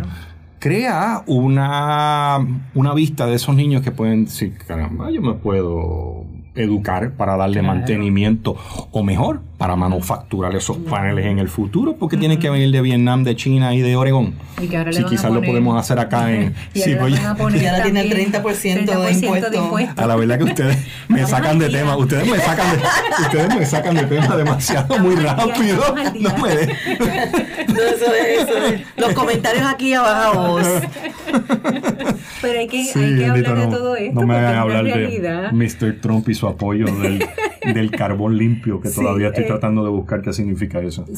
[0.58, 2.40] crea una,
[2.74, 6.24] una vista de esos niños que pueden decir, caramba, yo me puedo
[6.56, 8.56] educar para darle mantenimiento
[8.92, 13.26] o mejor, para manufacturar esos paneles en el futuro, porque tienen que venir de Vietnam,
[13.26, 14.34] de China y de Oregón.
[14.62, 16.56] Y si quizás lo podemos hacer acá en...
[16.74, 19.98] y sí, ahora, pues, ahora tiene el 30%, de, impuestos.
[19.98, 20.78] A la verdad que ustedes
[21.10, 22.84] me sacan de tema, ustedes me sacan de,
[23.22, 25.84] ustedes me sacan de tema demasiado muy rápido.
[26.22, 26.68] No me de...
[27.68, 30.60] no, eso es, eso Los comentarios aquí abajo.
[32.42, 34.22] Pero hay que, hay que hablar de todo esto.
[34.22, 36.00] No me hagan hablar de Mr.
[36.00, 37.28] Trump y su apoyo del,
[37.74, 41.06] del carbón limpio, que todavía estoy tratando de buscar qué significa eso.
[41.06, 41.14] Sí,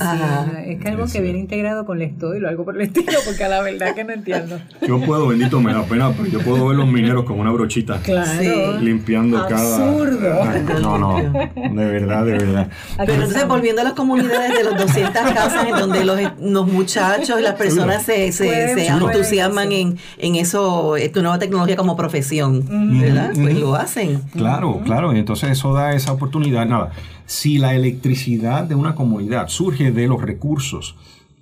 [0.66, 3.50] es carbón que viene integrado con el estoy o algo por el estilo, porque a
[3.50, 4.60] la verdad que no entiendo.
[4.86, 8.00] Yo puedo, bendito, me da pena, pero yo puedo ver los mineros con una brochita.
[8.00, 8.80] Claro.
[8.80, 10.20] Limpiando Absurdo.
[10.20, 10.80] cada.
[10.80, 12.70] No, no, de verdad, de verdad.
[12.98, 17.40] Pero entonces, volviendo a las comunidades de los 200 casas en donde los, los muchachos
[17.40, 22.66] y las personas se, se, se entusiasman en, en eso, tu nueva tecnología como profesión,
[23.00, 23.32] ¿verdad?
[23.34, 24.22] Pues lo hacen.
[24.34, 26.66] Claro, claro, y entonces eso da esa oportunidad.
[26.66, 26.92] Nada,
[27.26, 30.96] si la electricidad de una comunidad surge de los recursos,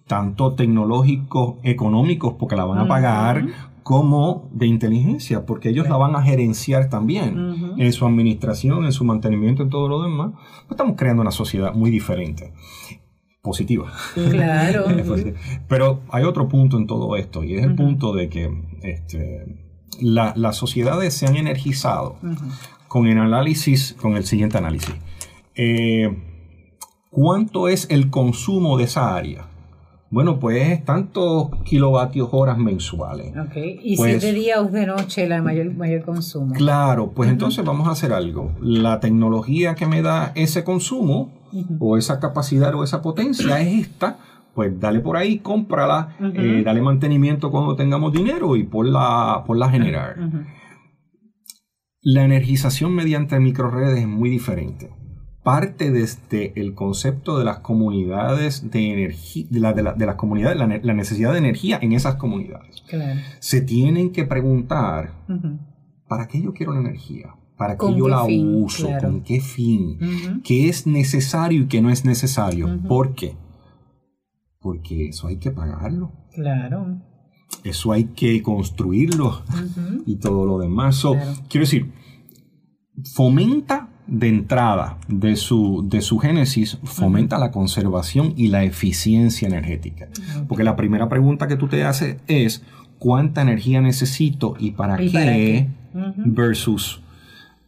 [0.07, 3.45] tanto tecnológicos, económicos, porque la van a pagar,
[3.89, 9.03] como de inteligencia, porque ellos la van a gerenciar también en su administración, en su
[9.03, 12.53] mantenimiento, en todo lo demás, pues estamos creando una sociedad muy diferente.
[13.41, 13.91] Positiva.
[14.13, 14.85] Claro.
[15.67, 18.51] Pero hay otro punto en todo esto, y es el punto de que
[18.83, 19.45] este,
[20.01, 22.17] las sociedades se han energizado
[22.87, 24.93] con el análisis, con el siguiente análisis.
[25.55, 26.09] Eh,
[27.09, 29.47] ¿Cuánto es el consumo de esa área?
[30.11, 33.33] Bueno, pues tantos kilovatios horas mensuales.
[33.49, 33.79] Okay.
[33.83, 36.53] ¿Y si es de día o de noche el mayor, mayor consumo?
[36.55, 38.51] Claro, pues entonces vamos a hacer algo.
[38.59, 41.31] La tecnología que me da ese consumo
[41.79, 44.17] o esa capacidad o esa potencia es esta.
[44.55, 49.57] Pues dale por ahí, cómprala, eh, dale mantenimiento cuando tengamos dinero y por la, por
[49.57, 50.15] la generar.
[52.01, 54.98] La energización mediante microredes es muy diferente
[55.43, 61.39] parte desde el concepto de las comunidades de energía, de, las comunidades, la, necesidad de
[61.39, 62.83] energía en esas comunidades.
[63.39, 65.13] Se tienen que preguntar,
[66.07, 67.35] ¿para qué yo quiero la energía?
[67.57, 68.89] ¿Para qué yo la uso?
[69.01, 69.99] ¿Con qué fin?
[70.43, 72.81] ¿Qué es necesario y qué no es necesario?
[72.87, 73.35] ¿Por qué?
[74.59, 76.11] Porque eso hay que pagarlo.
[76.33, 77.01] Claro.
[77.63, 79.41] Eso hay que construirlo
[80.05, 81.03] y todo lo demás.
[81.49, 81.91] Quiero decir,
[83.13, 90.07] fomenta de entrada de su, de su génesis fomenta la conservación y la eficiencia energética.
[90.47, 92.63] Porque la primera pregunta que tú te haces es,
[92.97, 95.67] ¿cuánta energía necesito y para qué?
[96.17, 97.01] Versus,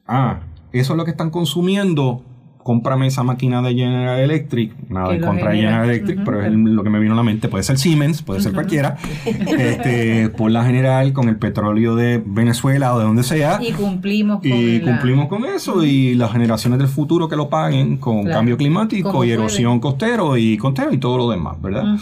[0.07, 0.39] ah,
[0.73, 2.23] eso es lo que están consumiendo,
[2.63, 6.83] cómprame esa máquina de General Electric, nada en contra de General Electric, pero es lo
[6.83, 10.63] que me vino a la mente, puede ser Siemens, puede ser cualquiera, este, por la
[10.63, 13.59] general con el petróleo de Venezuela o de donde sea.
[13.61, 17.97] Y cumplimos con, y cumplimos con eso y las generaciones del futuro que lo paguen
[17.97, 21.97] con cambio climático y erosión costero y costero y todo lo demás, ¿verdad?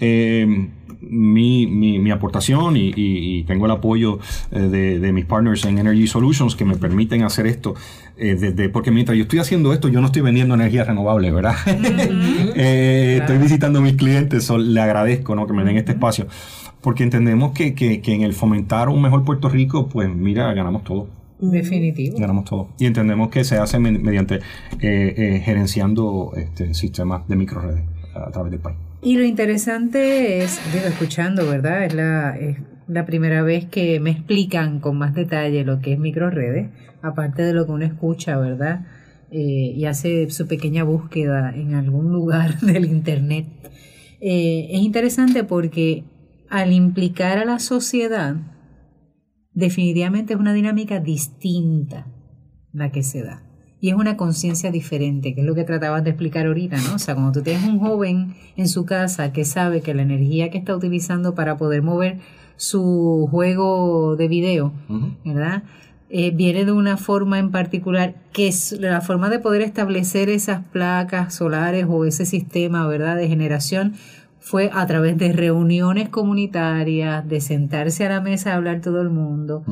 [0.00, 0.68] Eh,
[1.02, 4.18] mi, mi, mi aportación y, y, tengo el apoyo
[4.50, 7.74] eh, de, de, mis partners en Energy Solutions que me permiten hacer esto.
[8.22, 11.56] Eh, desde, porque mientras yo estoy haciendo esto, yo no estoy vendiendo energía renovable, ¿verdad?
[12.54, 15.44] eh, Estoy visitando a mis clientes, le agradezco ¿no?
[15.48, 16.28] que me den este espacio,
[16.82, 20.84] porque entendemos que, que, que en el fomentar un mejor Puerto Rico, pues mira, ganamos
[20.84, 21.08] todo.
[21.40, 22.16] Definitivo.
[22.16, 22.68] Ganamos todo.
[22.78, 24.38] Y entendemos que se hace mediante
[24.80, 27.82] eh, gerenciando este, sistemas de microredes
[28.14, 28.78] a través del país.
[29.02, 31.86] Y lo interesante es, digo, escuchando, ¿verdad?
[31.86, 32.56] Es la, es
[32.86, 36.68] la primera vez que me explican con más detalle lo que es microredes,
[37.02, 38.86] aparte de lo que uno escucha, ¿verdad?
[39.30, 43.46] Eh, y hace su pequeña búsqueda en algún lugar del Internet.
[44.20, 46.04] Eh, es interesante porque
[46.48, 48.36] al implicar a la sociedad,
[49.52, 52.06] definitivamente es una dinámica distinta
[52.72, 53.42] la que se da
[53.82, 56.94] y es una conciencia diferente, que es lo que tratabas de explicar ahorita, ¿no?
[56.94, 60.50] O sea, cuando tú tienes un joven en su casa que sabe que la energía
[60.50, 62.20] que está utilizando para poder mover
[62.54, 64.72] su juego de video,
[65.24, 65.64] ¿verdad?
[66.14, 70.62] Eh, viene de una forma en particular, que es la forma de poder establecer esas
[70.62, 73.94] placas solares o ese sistema, ¿verdad?, de generación
[74.38, 79.08] fue a través de reuniones comunitarias, de sentarse a la mesa a hablar todo el
[79.08, 79.64] mundo.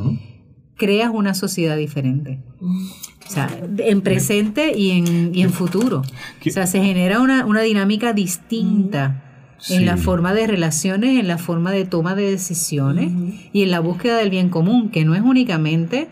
[0.77, 2.39] Creas una sociedad diferente.
[2.63, 6.01] O sea, en presente y en, y en futuro.
[6.47, 9.30] O sea, se genera una, una dinámica distinta
[9.69, 13.13] en la forma de relaciones, en la forma de toma de decisiones
[13.53, 16.09] y en la búsqueda del bien común, que no es únicamente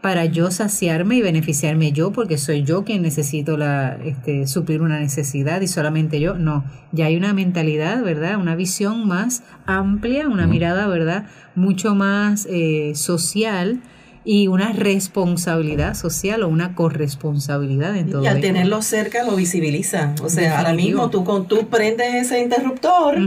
[0.00, 5.00] para yo saciarme y beneficiarme yo, porque soy yo quien necesito la, este, suplir una
[5.00, 6.34] necesidad y solamente yo.
[6.34, 8.36] No, ya hay una mentalidad, ¿verdad?
[8.38, 11.24] Una visión más amplia, una mirada, ¿verdad?
[11.54, 13.80] Mucho más eh, social
[14.24, 20.14] y una responsabilidad social o una corresponsabilidad en todo Y al tenerlo cerca lo visibiliza.
[20.22, 23.18] O sea, ahora mismo tú, con, tú prendes ese interruptor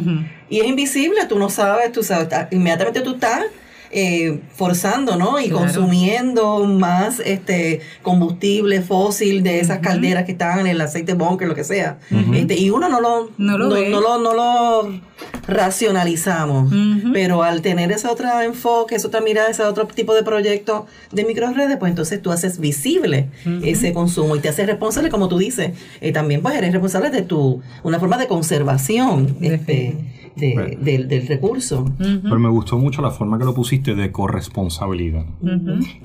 [0.50, 3.44] y es invisible, tú no sabes, tú sabes, inmediatamente tú estás
[3.92, 5.40] eh, forzando, ¿no?
[5.40, 11.48] Y consumiendo más este combustible fósil de esas calderas que estaban en el aceite bunker,
[11.48, 12.00] lo que sea.
[12.34, 15.00] este, y uno no lo, no lo, no, no lo,
[15.48, 16.74] racionalizamos.
[17.14, 21.24] Pero al tener ese otro enfoque, esa otra mirada, ese otro tipo de proyecto de
[21.24, 23.30] microredes, pues entonces tú haces visible
[23.64, 25.72] ese consumo y te haces responsable, como tú dices.
[26.02, 29.38] Eh, también pues eres responsable de tu, una forma de conservación.
[29.42, 29.96] Este,
[30.38, 31.86] del, recurso.
[31.98, 35.26] Pero me gustó mucho la forma que lo pusiste de corresponsabilidad.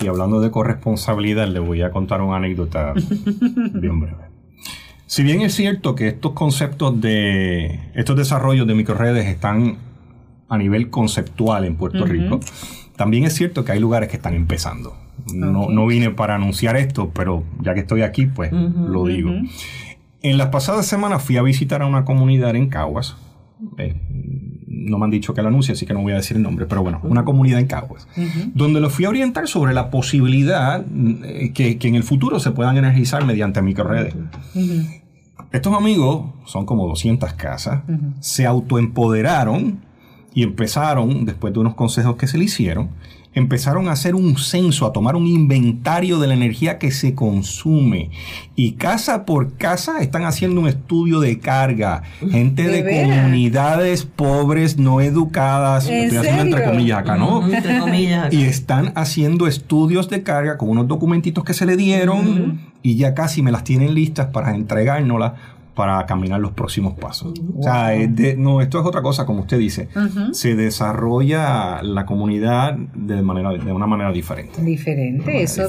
[0.01, 2.95] Y hablando de corresponsabilidad, le voy a contar una anécdota
[3.75, 4.33] bien breve.
[5.07, 9.77] Si bien es cierto que estos conceptos de estos desarrollos de microredes están
[10.49, 12.40] a nivel conceptual en Puerto Rico,
[12.97, 14.97] también es cierto que hay lugares que están empezando.
[15.33, 19.31] No, no, vine para anunciar esto, pero ya que estoy aquí, pues lo digo.
[20.23, 23.16] En las pasadas semanas fui a visitar a una comunidad en Caguas,
[23.79, 23.94] eh,
[24.66, 26.66] no me han dicho que lo anuncie, así que no voy a decir el nombre,
[26.66, 28.07] pero bueno, una comunidad en Caguas,
[28.55, 30.85] donde lo fui a orientar sobre la posibilidad
[31.25, 34.14] eh, que, en el futuro se puedan energizar mediante microredes.
[35.53, 37.83] Estos amigos, son como 200 casas,
[38.20, 39.81] se autoempoderaron
[40.35, 42.90] y empezaron, después de unos consejos que se le hicieron,
[43.35, 48.11] empezaron a hacer un censo, a tomar un inventario de la energía que se consume.
[48.55, 52.03] Y casa por casa están haciendo un estudio de carga.
[52.31, 57.51] Gente de, comunidades pobres, no educadas, estoy haciendo entre comillas acá, ¿no?
[57.51, 58.33] Entre comillas.
[58.33, 63.14] Y están haciendo estudios de carga con unos documentitos que se le dieron y ya
[63.14, 65.33] casi me las tienen listas para entregárnoslas
[65.74, 67.32] para caminar los próximos pasos.
[67.56, 67.90] O sea,
[68.37, 69.88] no, esto es otra cosa, como usted dice.
[70.32, 74.62] Se desarrolla la comunidad de, manera, de una manera diferente.
[74.62, 75.68] Diferente, eso.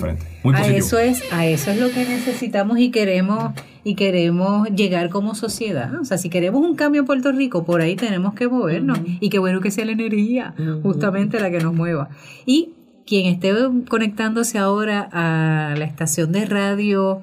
[0.53, 3.53] a eso es, a eso es lo que necesitamos y queremos
[3.85, 5.93] y queremos llegar como sociedad.
[5.99, 8.99] O sea, si queremos un cambio en Puerto Rico, por ahí tenemos que movernos.
[9.19, 12.09] Y qué bueno que sea la energía, justamente la que nos mueva.
[12.45, 12.73] Y
[13.05, 13.53] quien esté
[13.89, 17.21] conectándose ahora a la estación de radio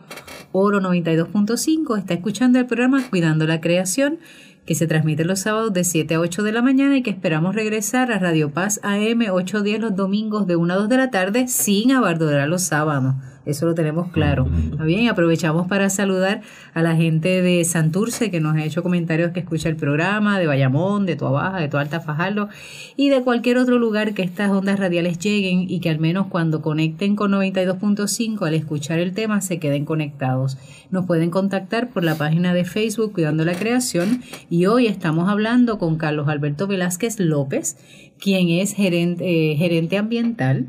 [0.53, 4.19] Oro 92.5 está escuchando el programa Cuidando la Creación
[4.67, 7.55] que se transmite los sábados de 7 a 8 de la mañana y que esperamos
[7.55, 11.49] regresar a Radio Paz AM 810 los domingos de 1 a 2 de la tarde
[11.49, 13.15] sin abardorar los sábados.
[13.47, 14.47] Eso lo tenemos claro.
[14.71, 15.09] ¿Está bien?
[15.09, 16.43] Aprovechamos para saludar
[16.75, 20.47] a la gente de Santurce que nos ha hecho comentarios que escucha el programa, de
[20.47, 22.49] Bayamón, de Baja, de Alta Fajardo
[22.97, 26.61] y de cualquier otro lugar que estas ondas radiales lleguen y que al menos cuando
[26.61, 30.59] conecten con 92.5 al escuchar el tema se queden conectados.
[30.91, 35.79] Nos pueden contactar por la página de Facebook Cuidando la Creación y hoy estamos hablando
[35.79, 37.77] con Carlos Alberto Velázquez López,
[38.19, 40.67] quien es gerente, eh, gerente ambiental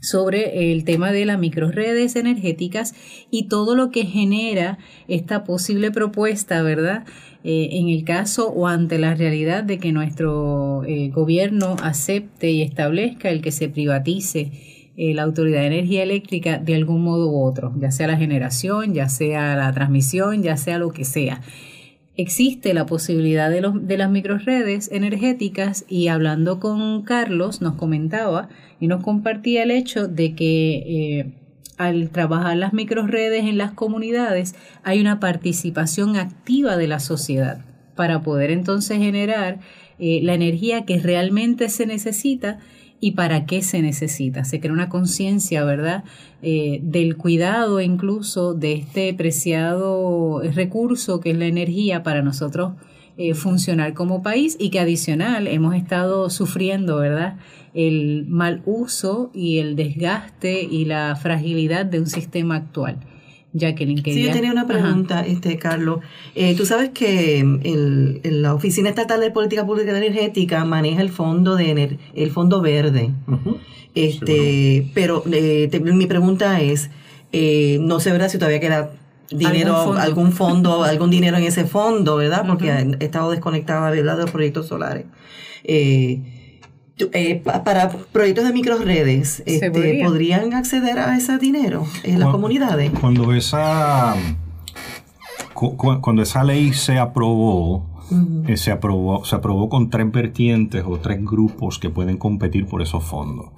[0.00, 2.94] sobre el tema de las microredes energéticas
[3.30, 7.04] y todo lo que genera esta posible propuesta, ¿verdad?
[7.44, 12.62] Eh, en el caso o ante la realidad de que nuestro eh, gobierno acepte y
[12.62, 14.52] establezca el que se privatice
[14.96, 18.92] eh, la Autoridad de Energía Eléctrica de algún modo u otro, ya sea la generación,
[18.92, 21.40] ya sea la transmisión, ya sea lo que sea
[22.20, 28.48] existe la posibilidad de, los, de las microredes energéticas y hablando con Carlos nos comentaba
[28.78, 31.32] y nos compartía el hecho de que eh,
[31.76, 37.64] al trabajar las microredes en las comunidades hay una participación activa de la sociedad
[37.94, 39.60] para poder entonces generar
[39.98, 42.58] eh, la energía que realmente se necesita
[43.00, 44.44] y para qué se necesita.
[44.44, 46.04] Se crea una conciencia, ¿verdad?,
[46.42, 52.72] eh, del cuidado incluso de este preciado recurso que es la energía para nosotros
[53.18, 57.36] eh, funcionar como país y que adicional hemos estado sufriendo, ¿verdad?,
[57.74, 62.98] el mal uso y el desgaste y la fragilidad de un sistema actual.
[63.52, 64.22] Jacqueline, quería...
[64.22, 66.00] Sí, yo tenía una pregunta, este Carlos.
[66.34, 71.56] Eh, tú sabes que el, la Oficina Estatal de Política Pública Energética maneja el fondo
[71.56, 73.10] de el fondo verde.
[73.94, 76.90] Este, pero eh, mi pregunta es,
[77.32, 78.92] eh, no sé verdad si todavía queda
[79.30, 82.44] dinero, algún fondo, algún, dinero en ese fondo, ¿verdad?
[82.46, 85.06] Porque he estado desconectada de los proyectos solares.
[85.64, 86.20] Eh,
[87.12, 89.70] eh, para proyectos de microredes, este,
[90.04, 92.90] ¿podrían acceder a ese dinero en las comunidades?
[93.00, 94.14] Cuando esa,
[95.54, 97.86] cuando esa ley se aprobó,
[98.48, 102.82] eh, se, aprobó, se aprobó con tres vertientes o tres grupos que pueden competir por
[102.82, 103.50] esos fondos.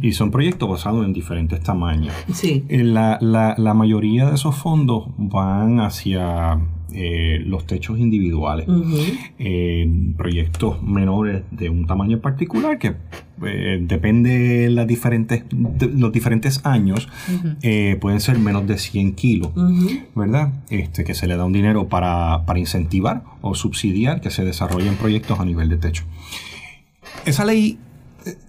[0.00, 2.14] Y son proyectos basados en diferentes tamaños.
[2.32, 2.64] Sí.
[2.68, 6.58] Eh, la, la, la mayoría de esos fondos van hacia
[6.94, 8.66] eh, los techos individuales,
[10.16, 12.94] proyectos menores de un tamaño particular que
[13.44, 17.08] eh, depende las diferentes, los diferentes años,
[18.00, 19.50] pueden ser menos de 100 kilos,
[20.14, 20.52] ¿verdad?
[20.70, 24.94] Este, que se le da un dinero para, para incentivar o subsidiar que se desarrollen
[24.94, 26.04] proyectos a nivel de techo.
[27.26, 27.78] Esa ley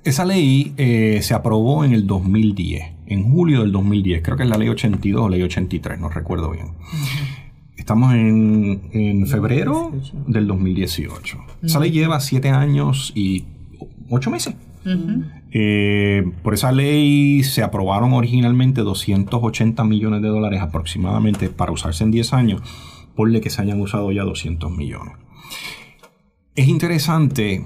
[0.04, 0.74] esa ley
[1.22, 5.22] se aprobó en el 2010, en julio del 2010, creo que es la ley 82
[5.22, 6.68] o ley 83, no recuerdo bien.
[7.90, 9.92] Estamos en, febrero
[10.28, 11.40] del 2018.
[11.64, 13.46] Esa ley lleva siete años y
[14.12, 14.54] ocho meses.
[15.52, 22.12] Eh, por esa ley se aprobaron originalmente 280 millones de dólares aproximadamente para usarse en
[22.12, 22.62] 10 años,
[23.16, 25.16] por que se hayan usado ya 200 millones.
[26.56, 27.66] Es interesante,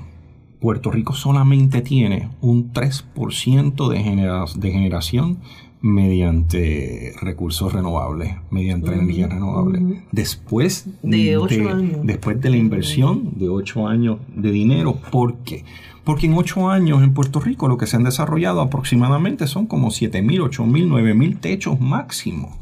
[0.61, 5.39] Puerto Rico solamente tiene un 3% de, de generación
[5.83, 10.05] mediante recursos renovables, mediante energía renovable.
[10.13, 11.97] Después de, ocho años.
[12.03, 15.65] después de la inversión de ocho años de dinero, ¿por qué?
[16.05, 19.89] Porque en ocho años en Puerto Rico lo que se han desarrollado aproximadamente son como
[19.89, 22.57] 7.000, 8.000, 9.000 techos máximo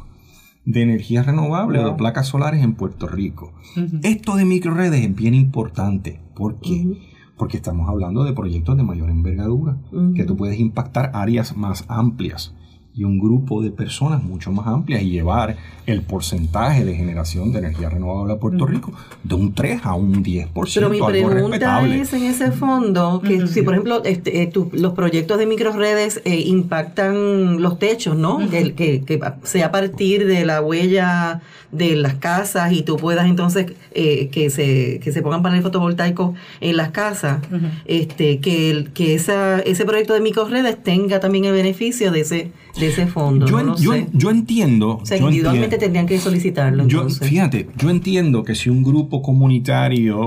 [0.66, 3.54] de energía renovable, de placas solares en Puerto Rico.
[4.02, 6.20] Esto de microredes es bien importante.
[6.34, 6.98] ¿Por qué?
[7.38, 9.78] Porque estamos hablando de proyectos de mayor envergadura,
[10.16, 12.56] que tú puedes impactar áreas más amplias
[12.94, 17.60] y un grupo de personas mucho más amplias y llevar el porcentaje de generación de
[17.60, 18.92] energía renovable a Puerto Rico
[19.24, 20.72] de un 3 a un 10%.
[20.74, 25.40] Pero mi pregunta es en ese fondo, que si por ejemplo este, eh, los proyectos
[25.40, 28.40] de microredes eh, impactan los techos, ¿no?
[28.50, 33.68] que, que, sea a partir de la huella de las casas y tú puedas entonces
[33.94, 37.40] eh, que, se, que se pongan paneles fotovoltaicos en las casas,
[37.86, 42.52] este que, el, que esa, ese proyecto de microredes tenga también el beneficio de ese
[42.82, 43.46] de ese fondo.
[43.46, 44.98] Yo, yo, entiendo.
[45.02, 46.86] O sea, individualmente tendrían que solicitarlo.
[47.10, 50.20] Fíjate, yo entiendo que si un grupo comunitario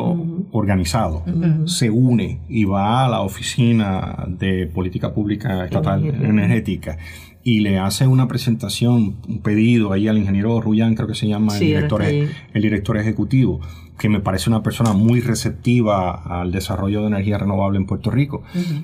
[0.52, 1.24] organizado
[1.66, 6.96] se une y va a la oficina de política pública estatal energética
[7.42, 11.54] y le hace una presentación, un pedido ahí al ingeniero Rullán, creo que se llama
[11.54, 13.60] el, director, el director ejecutivo,
[13.98, 18.42] que me parece una persona muy receptiva al desarrollo de energía renovable en Puerto Rico.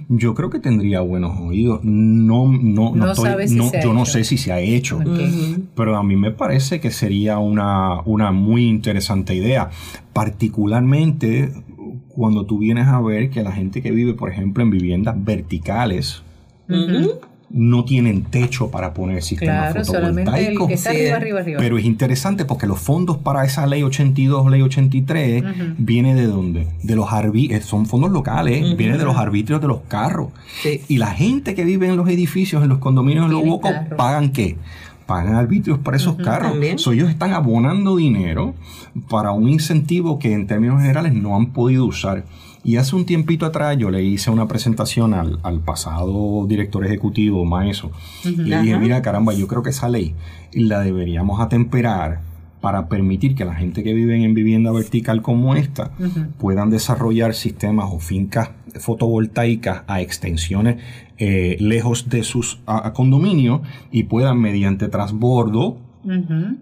[0.09, 1.81] Yo creo que tendría buenos oídos.
[1.83, 3.15] No, no, no,
[3.83, 5.01] yo no sé si se ha hecho,
[5.75, 9.71] pero a mí me parece que sería una, una muy interesante idea,
[10.13, 11.53] particularmente
[12.09, 16.23] cuando tú vienes a ver que la gente que vive, por ejemplo, en viviendas verticales,
[17.51, 20.69] no tienen techo para poner sistemas claro, fotovoltaicos.
[20.69, 21.59] Que está arriba, arriba, arriba.
[21.61, 25.45] Pero es interesante porque los fondos para esa ley 82, ley 83,
[25.77, 26.69] viene de dónde?
[26.83, 30.29] De los arbitrios, son fondos locales, viene de los arbitrios de los carros.
[30.89, 34.31] Y la gente que vive en los edificios, en los condominios, en los bocos, pagan
[34.31, 34.57] qué?
[35.07, 36.57] pagan arbitrios para esos carros.
[36.77, 38.55] So, ellos están abonando dinero
[39.09, 42.25] para un incentivo que en términos generales no han podido usar.
[42.63, 47.45] Y hace un tiempito atrás yo le hice una presentación al, al pasado director ejecutivo,
[47.45, 47.91] Maeso,
[48.25, 50.15] y le dije, mira, caramba, yo creo que esa ley
[50.53, 52.21] la deberíamos atemperar
[52.61, 55.93] para permitir que la gente que vive en vivienda vertical como esta
[56.39, 60.77] puedan desarrollar sistemas o fincas fotovoltaicas a extensiones
[61.17, 62.61] eh, lejos de sus
[62.93, 65.79] condominios y puedan mediante transbordo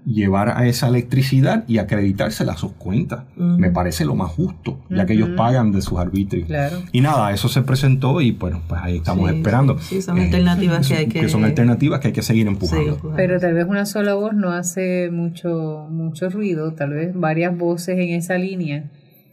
[0.05, 3.25] llevar a esa electricidad y acreditársela a sus cuentas.
[3.37, 6.49] Me parece lo más justo, ya que ellos pagan de sus arbitrios.
[6.93, 9.79] Y nada, eso se presentó y bueno, pues ahí estamos esperando.
[9.79, 13.13] Sí, son alternativas que hay que, son alternativas que hay que seguir empujando.
[13.17, 17.99] Pero tal vez una sola voz no hace mucho, mucho ruido, tal vez varias voces
[17.99, 18.85] en esa línea.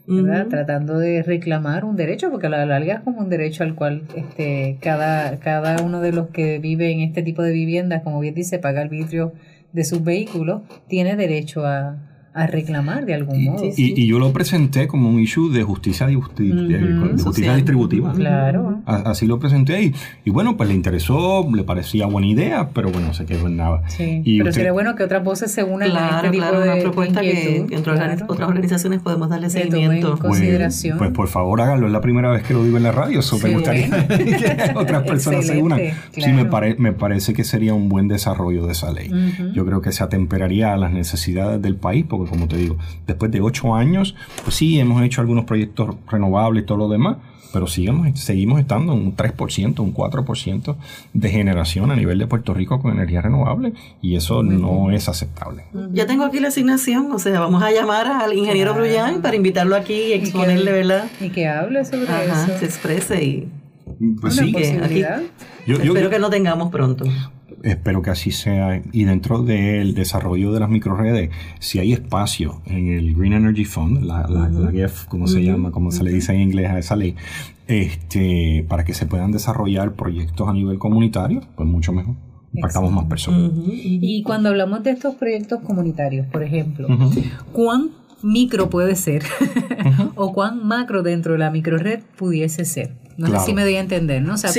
[0.06, 0.46] ¿verdad?
[0.48, 4.02] Tratando de reclamar un derecho, porque a la larga es como un derecho al cual
[4.14, 8.34] este, cada, cada uno de los que vive en este tipo de viviendas, como bien
[8.34, 9.32] dice, paga el vidrio
[9.76, 11.98] de sus vehículos tiene derecho a,
[12.36, 13.64] a reclamar de algún modo.
[13.76, 18.12] Y, yo lo presenté como un issue de justicia, de justicia, distributiva.
[18.12, 18.82] Claro.
[18.84, 23.14] así lo presenté y, y, bueno, pues le interesó, le parecía buena idea, pero bueno,
[23.14, 23.82] se quedó en nada.
[23.88, 27.22] Sí, pero sería bueno que otras voces se unan a este tipo de una propuesta
[27.22, 30.12] que entre otras organizaciones podemos darle seguimiento.
[30.12, 30.98] En consideración.
[30.98, 33.38] Pues, por favor háganlo, es la primera vez que lo digo en la radio, eso
[33.38, 35.80] me gustaría que otras personas se unan.
[36.12, 36.44] Sí, me,
[36.78, 39.10] me parece que sería un buen desarrollo de esa ley.
[39.54, 43.30] Yo creo que se atemperaría a las necesidades del país, porque como te digo, después
[43.30, 44.14] de ocho años,
[44.44, 47.16] pues sí, hemos hecho algunos proyectos renovables y todo lo demás,
[47.52, 50.76] pero sigamos, seguimos estando en un 3%, un 4%
[51.14, 53.72] de generación a nivel de Puerto Rico con energía renovable
[54.02, 55.64] y eso no es aceptable.
[55.92, 59.22] Ya tengo aquí la asignación, o sea, vamos a llamar al ingeniero claro.
[59.22, 61.06] para invitarlo aquí y exponerle, ¿verdad?
[61.20, 62.58] Y que hable sobre eso.
[62.58, 63.48] se exprese y...
[64.20, 64.54] Pues sí,
[65.66, 67.06] espero que no tengamos pronto
[67.62, 68.82] espero que así sea.
[68.92, 74.02] Y dentro del desarrollo de las microredes, si hay espacio en el Green Energy Fund,
[74.02, 74.26] la,
[74.72, 77.16] GEF, como se llama, como se le dice en inglés a esa ley,
[77.66, 82.14] este, para que se puedan desarrollar proyectos a nivel comunitario, pues mucho mejor.
[82.52, 83.50] Impactamos más personas.
[83.66, 86.88] Y cuando hablamos de estos proyectos comunitarios, por ejemplo,
[87.52, 87.90] ¿cuán
[88.26, 89.24] micro puede ser
[90.14, 92.92] o cuán macro dentro de la microred pudiese ser?
[93.16, 94.34] No sé si me doy a entender, ¿no?
[94.34, 94.50] O sea,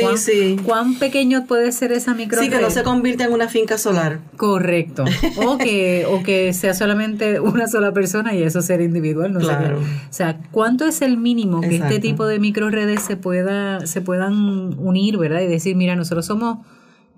[0.65, 2.41] ¿cuán, pequeño puede ser esa micro?
[2.41, 4.19] Sí, que no se convierta en una finca solar.
[4.35, 5.05] Correcto.
[5.45, 9.79] O que, o que sea solamente una sola persona y eso ser individual, no claro.
[9.79, 14.33] O sea, ¿cuánto es el mínimo que este tipo de microredes se pueda, se puedan
[14.79, 15.41] unir, ¿verdad?
[15.41, 16.65] Y decir, mira, nosotros somos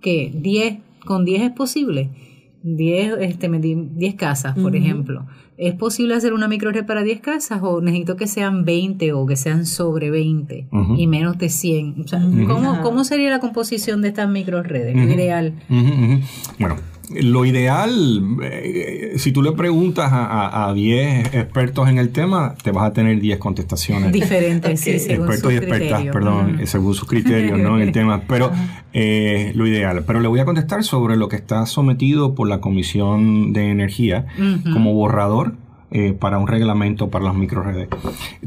[0.02, 2.10] que 10, con 10 es posible.
[2.64, 5.26] 10, este, 10 casas, por ejemplo.
[5.60, 9.36] ¿Es posible hacer una microred para 10 casas o necesito que sean 20 o que
[9.36, 11.96] sean sobre 20 y menos de 100?
[12.00, 14.96] O sea, ¿cómo, ¿cómo, sería la composición de estas microredes?
[14.96, 15.54] Lo ideal.
[16.60, 16.78] Bueno,
[17.10, 22.86] lo ideal, eh, si tú le preguntas a, 10 expertos en el tema, te vas
[22.86, 24.12] a tener 10 contestaciones.
[24.12, 27.78] Diferentes, sí, Expertos y expertas, perdón, según sus criterios ¿no?
[27.78, 28.22] en el tema.
[28.28, 28.52] Pero
[28.94, 30.04] eh, lo ideal.
[30.06, 34.28] Pero le voy a contestar sobre lo que está sometido por la Comisión de Energía
[34.72, 35.54] como borrador.
[35.92, 37.88] Eh, para un reglamento para las microredes.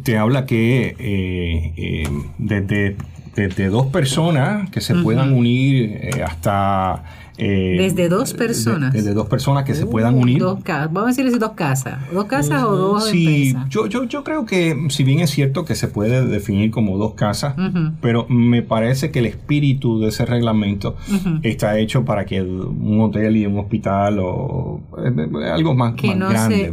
[0.05, 2.07] Te habla que
[2.39, 2.97] desde,
[3.35, 7.03] desde, dos personas que se puedan unir hasta
[7.39, 8.93] eh, desde dos personas.
[8.93, 10.39] desde dos personas que se puedan unir.
[10.39, 11.99] Dos Vamos a decir dos casas.
[12.13, 15.75] ¿Dos casas o dos sí, Yo, yo, yo creo que, si bien es cierto que
[15.75, 17.55] se puede definir como dos casas,
[18.01, 20.97] pero me parece que el espíritu de ese reglamento
[21.43, 26.71] está hecho para que un hotel y un hospital o eh, algo más, grande,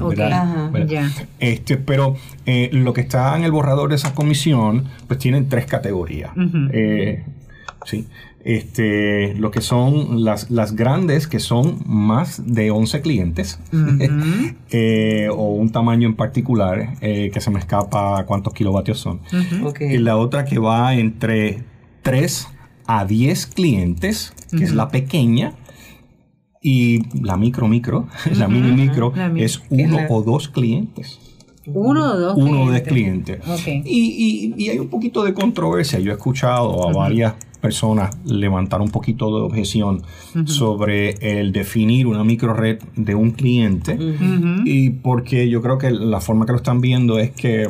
[1.40, 5.66] Este, pero eh, lo que está en el borrador de esa comisión, pues tienen tres
[5.66, 6.32] categorías.
[7.86, 8.06] sí
[8.44, 13.60] este, lo que son las, las grandes, que son más de 11 clientes,
[14.72, 19.22] eh, o un tamaño en particular, eh, que se me escapa cuántos kilovatios son.
[19.80, 21.64] Y la otra que va entre
[22.04, 22.48] 3
[22.88, 25.54] a 10 clientes, que es la pequeña,
[26.62, 31.20] y la micro micro, la mini micro, es uno o dos clientes.
[31.66, 33.42] Uno o dos Uno de clientes.
[33.86, 36.00] Y, y, hay un poquito de controversia.
[36.00, 40.02] Yo he escuchado a varias personas levantar un poquito de objeción
[40.46, 43.98] sobre el definir una micro red de un cliente
[44.66, 47.68] y porque yo creo que la forma que lo están viendo es que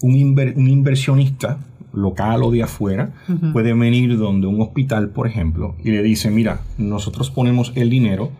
[0.00, 1.58] un, un inversionista
[1.92, 3.12] local o de afuera
[3.52, 8.30] puede venir donde un hospital, por ejemplo, y le dice, mira, nosotros ponemos el dinero,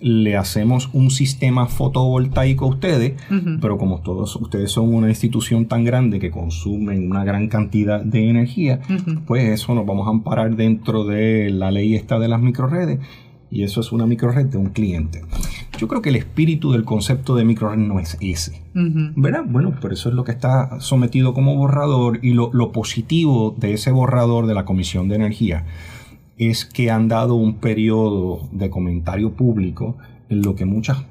[0.00, 3.14] le hacemos un sistema fotovoltaico a ustedes,
[3.60, 8.28] pero como todos ustedes son una institución tan grande que consumen una gran cantidad de
[8.28, 8.80] energía,
[9.26, 13.00] pues eso nos vamos a amparar dentro de la ley esta de las microredes
[13.50, 15.22] y eso es una microred de un cliente.
[15.78, 18.62] yo creo que el espíritu del concepto de microred no es ese.
[18.74, 19.44] ¿Verdad?
[19.46, 23.74] Bueno, por eso es lo que está sometido como borrador y lo, lo positivo de
[23.74, 25.64] ese borrador de la Comisión de Energía
[26.38, 29.96] es que han dado un periodo de comentario público
[30.28, 31.04] en lo que muchas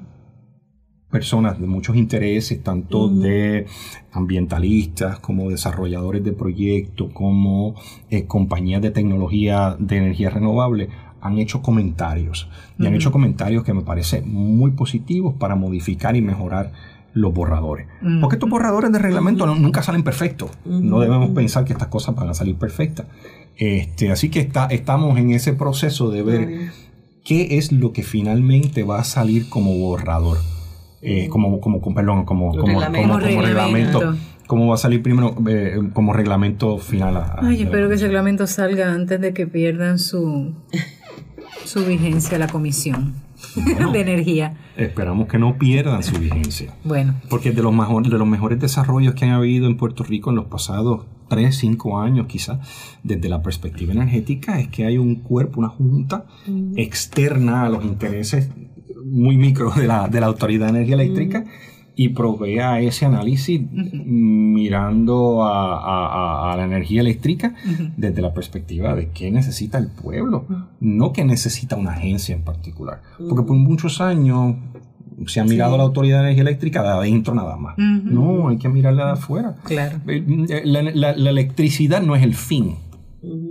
[1.10, 3.66] personas de muchos intereses, tanto de
[4.10, 7.76] ambientalistas como desarrolladores de proyectos, como
[8.10, 10.88] eh, compañías de tecnología de energía renovable,
[11.20, 12.50] han hecho comentarios.
[12.80, 16.72] Y han hecho comentarios que me parecen muy positivos para modificar y mejorar
[17.14, 17.86] los borradores.
[18.20, 20.50] Porque estos borradores de reglamento nunca salen perfectos.
[20.64, 23.06] No debemos pensar que estas cosas van a salir perfectas.
[23.56, 26.70] Este, así que está, estamos en ese proceso de ver
[27.24, 30.38] qué es lo que finalmente va a salir como borrador.
[31.06, 34.16] Eh, como, como, perdón, como, como, reglamento.
[34.46, 37.22] ¿Cómo va a salir primero eh, como reglamento final?
[37.38, 40.54] Ay, espero que ese reglamento salga antes de que pierdan su,
[41.64, 43.14] su vigencia la comisión
[43.92, 44.56] de energía.
[44.76, 46.74] Esperamos que no pierdan su vigencia.
[46.84, 47.14] Bueno.
[47.28, 50.36] Porque de los, mejor, de los mejores desarrollos que han habido en Puerto Rico en
[50.36, 52.58] los pasados 3, 5 años quizás,
[53.02, 56.26] desde la perspectiva energética, es que hay un cuerpo, una junta
[56.76, 58.50] externa a los intereses
[59.04, 61.44] muy micro de la, de la Autoridad de Energía Eléctrica
[61.96, 67.54] y provea ese análisis mirando a, la energía eléctrica
[67.96, 70.46] desde la perspectiva de qué necesita el pueblo,
[70.80, 73.02] no qué necesita una agencia en particular.
[73.16, 74.56] Porque por muchos años
[75.26, 77.76] se ha mirado la Autoridad de Energía Eléctrica de adentro nada más.
[77.78, 79.54] No, hay que mirarla de afuera.
[79.64, 79.98] Claro.
[80.06, 82.76] Eh, la electricidad no es el fin.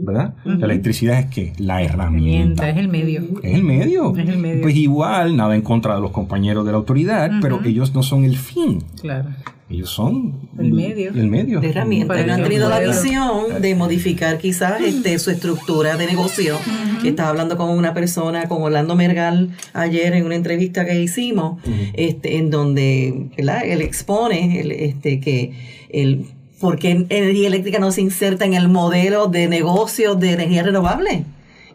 [0.04, 0.34] ¿Verdad?
[0.46, 2.70] La electricidad es que la herramienta.
[2.70, 3.22] Es el medio.
[3.42, 4.16] Es el medio.
[4.16, 4.62] Es el medio.
[4.62, 8.24] Pues igual, nada en contra de los compañeros de la autoridad, pero ellos no son
[8.24, 8.84] el fin.
[9.02, 9.30] Claro.
[9.70, 11.10] Ellos son el medio.
[11.12, 11.60] El medio.
[11.60, 12.24] De herramienta.
[12.26, 16.58] no han tenido la visión de modificar quizás este, su estructura de negocio.
[17.02, 21.62] Que estaba hablando con una persona, con Orlando Mergal, ayer en una entrevista que hicimos,
[21.94, 25.54] este, en donde él expone el, este, que
[25.90, 26.28] el
[26.64, 31.26] ¿por qué energía eléctrica no se inserta en el modelo de negocio de energía renovable?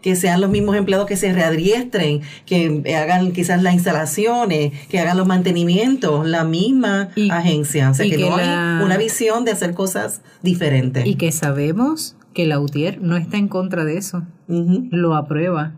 [0.00, 5.16] que sean los mismos empleados que se readriestren, que hagan quizás las instalaciones, que hagan
[5.16, 7.90] los mantenimientos, la misma agencia.
[7.90, 8.48] O sea, que, no hay
[8.82, 11.04] una visión de hacer cosas diferentes.
[11.04, 15.74] Y que sabemos que la UTIER no está en contra de eso, lo aprueba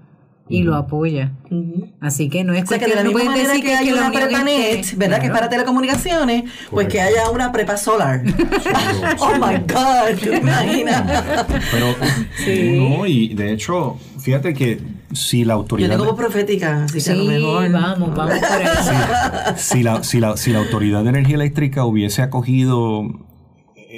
[0.51, 1.33] y lo apoya.
[2.01, 4.43] Así que no es o sea, que de la misma manera que, hay una prepa
[4.43, 5.21] net, ¿verdad?
[5.21, 8.23] Que es para telecomunicaciones, pues que haya una prepa solar.
[9.19, 11.25] oh my God, ¿te imaginas?
[11.71, 11.95] Pero,
[12.89, 14.81] no, y de hecho, fíjate que
[15.13, 15.91] si la autoridad.
[15.91, 17.71] Yo tengo profética, así que a lo mejor.
[17.71, 18.67] Vamos, vamos por ahí.
[19.57, 23.30] si, la, si, la, si la Autoridad de Energía Eléctrica hubiese acogido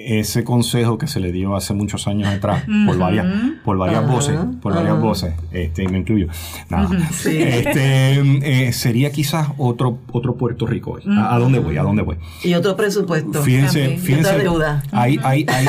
[0.07, 3.27] ese consejo que se le dio hace muchos años atrás por varias
[3.65, 6.29] por varias voces por varias voces este me incluyo.
[6.69, 6.89] Nada.
[7.23, 12.55] Este eh, sería quizás otro otro Puerto Rico ¿A, dónde voy a dónde voy y
[12.55, 14.31] otro presupuesto fíjense fíjense
[14.93, 15.67] hay hay hay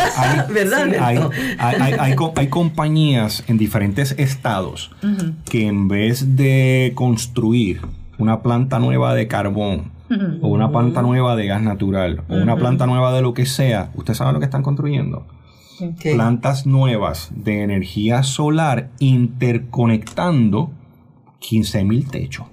[0.99, 1.17] hay,
[1.59, 4.91] hay, hay, compañías en diferentes estados
[5.45, 7.81] que en vez de construir
[8.17, 9.91] una planta nueva de carbón
[10.41, 13.91] o una planta nueva de gas natural, o una planta nueva de lo que sea,
[13.95, 15.25] ¿usted sabe lo que están construyendo?
[16.01, 20.71] Plantas nuevas de energía solar interconectando
[21.41, 22.47] 15.000 techos,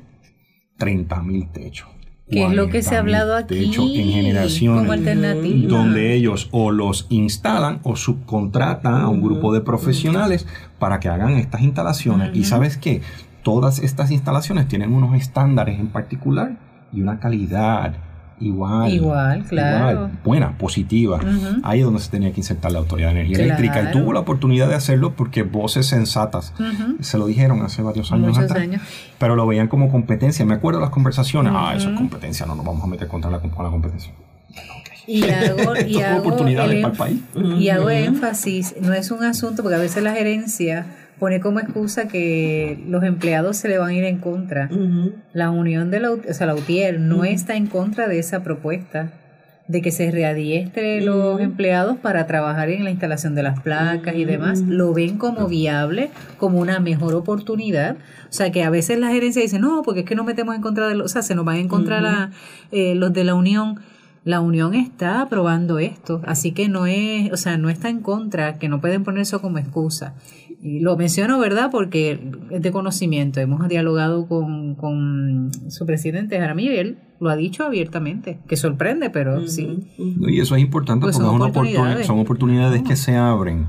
[0.79, 1.89] 30.000 techos.
[2.31, 5.69] Que es lo que se ha hablado aquí en generación como alternativa.
[5.69, 10.47] Donde ellos o los instalan o subcontratan a un grupo de profesionales
[10.79, 12.31] para que hagan estas instalaciones.
[12.35, 13.03] Y sabes qué,
[13.43, 17.95] todas estas instalaciones tienen unos estándares en particular y una calidad
[18.41, 18.91] igual.
[18.91, 20.11] Igual, claro.
[20.25, 21.21] buena, positiva.
[21.63, 23.83] Ahí es donde se tenía que insertar la Autoridad de Energía Eléctrica.
[23.83, 26.53] Y tuvo la oportunidad de hacerlo porque voces sensatas
[27.01, 28.67] se lo dijeron hace varios años atrás.
[29.19, 30.45] Pero lo veían como competencia.
[30.45, 31.53] Me acuerdo de las conversaciones.
[31.55, 34.13] Ah, eso es competencia, no nos vamos a meter contra la, con la competencia.
[35.07, 37.21] Y hago, y hago, oportunidades para el país.
[37.59, 40.87] Y hago énfasis, no es un asunto, porque a veces la gerencia
[41.21, 44.69] pone como excusa que los empleados se le van a ir en contra.
[45.33, 49.13] La unión de la, o sea, la UTIER no está en contra de esa propuesta
[49.71, 54.25] de que se readiestre los empleados para trabajar en la instalación de las placas y
[54.25, 57.95] demás, lo ven como viable, como una mejor oportunidad.
[58.29, 60.63] O sea, que a veces la gerencia dice, no, porque es que no metemos en
[60.63, 62.31] contra de los, o sea, se nos van a encontrar
[62.73, 63.79] eh, los de la unión.
[64.23, 68.59] La Unión está aprobando esto, así que no es, o sea, no está en contra,
[68.59, 70.15] que no pueden poner eso como excusa.
[70.63, 71.71] Y lo menciono, ¿verdad?
[71.71, 73.41] Porque es de conocimiento.
[73.41, 79.11] Hemos dialogado con, con su presidente Jaramillo y él lo ha dicho abiertamente, que sorprende,
[79.11, 79.87] pero sí.
[79.99, 82.07] Y eso es importante pues porque son, oportunidades.
[82.07, 83.67] son oportunidades que se abren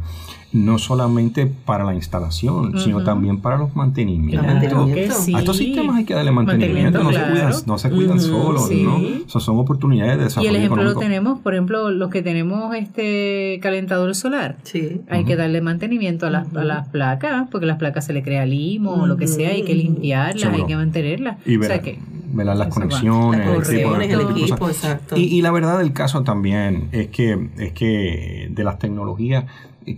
[0.53, 4.45] no solamente para la instalación, sino también para los mantenimientos.
[4.45, 5.15] Mantenimiento.
[5.15, 5.33] Sí.
[5.33, 7.53] A estos sistemas hay que darle mantenimiento, Mantenimiento, no, claro.
[7.53, 8.83] se cuidan, no se cuidan solos, sí.
[8.83, 8.97] ¿no?
[9.25, 12.21] O sea, son oportunidades de Y desarrollo el ejemplo lo tenemos, por ejemplo, los que
[12.21, 14.57] tenemos este calentador solar.
[14.63, 15.01] Sí.
[15.09, 18.45] Hay que darle mantenimiento a las, a las placas, porque las placas se le crea
[18.45, 20.63] limo o lo que sea, hay que limpiarlas, Seguro.
[20.63, 21.37] hay que mantenerlas.
[21.45, 21.99] Y o ver, sea que
[22.33, 25.17] velar las conexiones, Las el conexiones, tipo equipo, exacto.
[25.17, 29.45] Y, y la verdad del caso también es que, es que de las tecnologías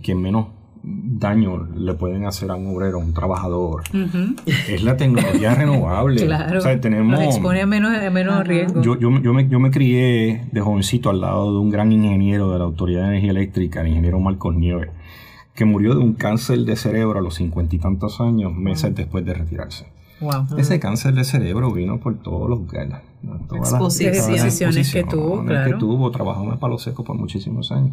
[0.02, 0.46] que menos
[0.86, 3.84] daño le pueden hacer a un obrero, a un trabajador,
[4.68, 6.26] es la tecnología renovable.
[6.26, 6.58] Claro.
[6.58, 7.10] O sea, tenemos...
[7.18, 8.82] Nos expone a menos, a menos riesgo.
[8.82, 11.90] Yo, yo, me- yo, me, yo me crié de jovencito al lado de un gran
[11.90, 14.90] ingeniero de la Autoridad de Energía Eléctrica, el ingeniero Marcos Nieves,
[15.54, 19.24] que murió de un cáncer de cerebro a los cincuenta y tantos años, meses después
[19.24, 19.86] de retirarse.
[20.20, 20.58] Wow.
[20.58, 23.02] Ese cáncer de cerebro vino por todos los las-
[23.54, 24.18] Exposiciones.
[24.18, 25.70] todas las Exposiciones que tuvo, claro.
[25.72, 27.92] que tuvo, trabajó en el palo seco por muchísimos años.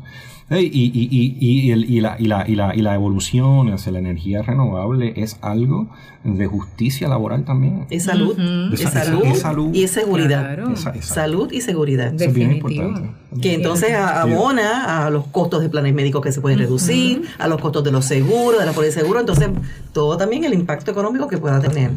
[0.50, 1.36] Ey, Y, y, y,
[1.68, 5.14] y, el- y la, y, la, y, la, y la evolución hacia la energía renovable
[5.16, 5.88] es algo
[6.24, 7.86] de justicia laboral también.
[7.90, 8.74] Es salud, Ujú.
[8.74, 9.74] es Esa- salud, es salud.
[9.74, 10.42] y es seguridad.
[10.56, 10.74] Claro.
[10.74, 12.14] Esa- esa- Salud y seguridad.
[12.14, 13.10] Eso es bien importante.
[13.42, 17.48] Que entonces a- abona a los costos de planes médicos que se pueden reducir, a
[17.48, 19.50] los costos de los seguros, de la póliza de seguro, entonces
[19.94, 21.92] todo también el impacto económico que pueda tener.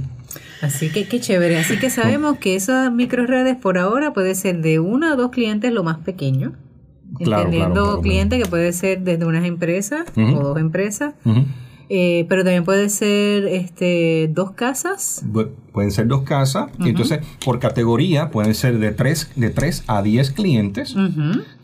[0.64, 1.58] Así que qué chévere.
[1.58, 5.72] Así que sabemos que esas microredes por ahora puede ser de uno a dos clientes
[5.72, 6.52] lo más pequeño.
[7.18, 11.14] Claro, Entendiendo claro, claro, cliente que puede ser desde unas empresas o dos empresas.
[11.90, 15.22] Eh, pero también puede ser este dos casas.
[15.30, 19.82] Bu- Pueden ser dos casas, y entonces por categoría pueden ser de 3 de tres
[19.88, 20.94] a 10 clientes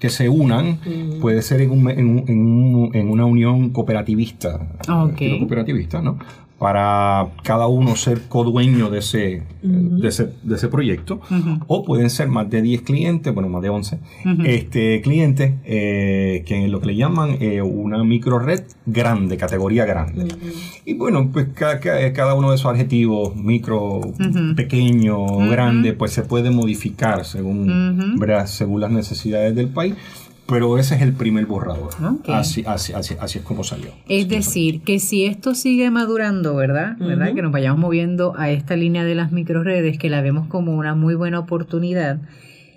[0.01, 0.81] que se unan,
[1.21, 2.39] puede ser en, un- en, un- en
[2.75, 4.57] un- en una unión cooperativista,
[4.89, 5.13] Ok.
[5.13, 6.19] estilo cooperativista, ¿no?
[6.61, 11.19] Para cada uno ser codueño de ese, de ese, de ese proyecto,
[11.67, 13.99] o pueden ser más de 10 clientes, bueno, más de 11
[14.45, 19.87] este, clientes, eh, que en lo que le llaman eh, una micro red grande, categoría
[19.87, 20.29] grande.
[20.85, 24.03] Y bueno, pues ca- ca- cada uno de esos adjetivos, micro,
[24.55, 25.17] pequeño,
[25.49, 29.95] grande, pues se puede modificar según, según las necesidades del país.
[30.51, 31.91] Pero ese es el primer borrador.
[32.03, 32.29] Ok.
[32.31, 33.91] Así, así, así, así es como salió.
[34.09, 36.97] Es decir, que si esto sigue madurando, ¿verdad?
[36.99, 37.35] ¿verdad?
[37.35, 40.95] Que nos vayamos moviendo a esta línea de las microredes, que la vemos como una
[40.95, 42.21] muy buena oportunidad,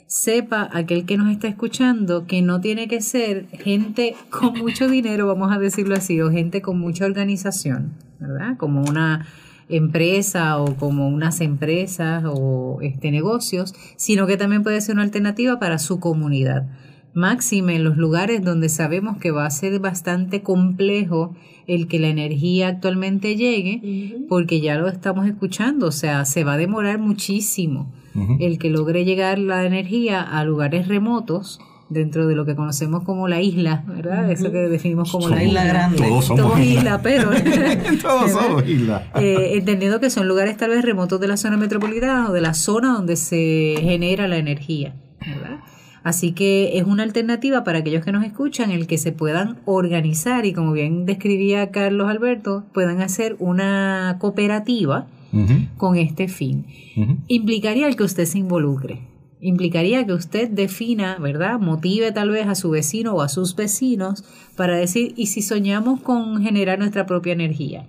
[0.06, 5.26] sepa aquel que nos está escuchando que no tiene que ser gente con mucho dinero,
[5.26, 8.56] vamos a decirlo así, o gente con mucha organización, ¿verdad?
[8.58, 9.26] Como una
[9.70, 15.58] empresa o como unas empresas o este negocios, sino que también puede ser una alternativa
[15.58, 16.68] para su comunidad.
[17.14, 21.36] Máxime en los lugares donde sabemos que va a ser bastante complejo
[21.68, 26.54] el que la energía actualmente llegue, porque ya lo estamos escuchando, o sea, se va
[26.54, 27.92] a demorar muchísimo
[28.40, 31.60] el que logre llegar la energía a lugares remotos
[31.90, 34.32] dentro de lo que conocemos como la isla, ¿verdad?
[34.32, 35.98] Eso que definimos como la isla grande.
[35.98, 37.30] Todos somos isla, pero
[38.02, 39.04] Todos somos islas.
[39.16, 42.54] eh, entendiendo que son lugares tal vez remotos de la zona metropolitana o de la
[42.54, 44.96] zona donde se genera la energía,
[45.26, 45.60] ¿verdad?
[46.04, 50.46] Así que es una alternativa para aquellos que nos escuchan, el que se puedan organizar
[50.46, 55.08] y como bien describía Carlos Alberto, puedan hacer una cooperativa
[55.78, 56.66] con este fin.
[57.28, 59.13] Implicaría el que usted se involucre.
[59.44, 61.60] Implicaría que usted defina, ¿verdad?
[61.60, 64.24] Motive tal vez a su vecino o a sus vecinos
[64.56, 67.86] para decir, ¿y si soñamos con generar nuestra propia energía?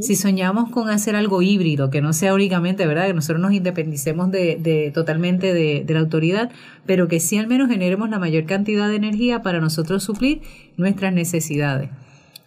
[0.00, 3.08] Si soñamos con hacer algo híbrido, que no sea únicamente, ¿verdad?
[3.08, 6.50] Que nosotros nos independicemos de, de totalmente de, de la autoridad,
[6.86, 10.40] pero que sí al menos generemos la mayor cantidad de energía para nosotros suplir
[10.76, 11.90] nuestras necesidades.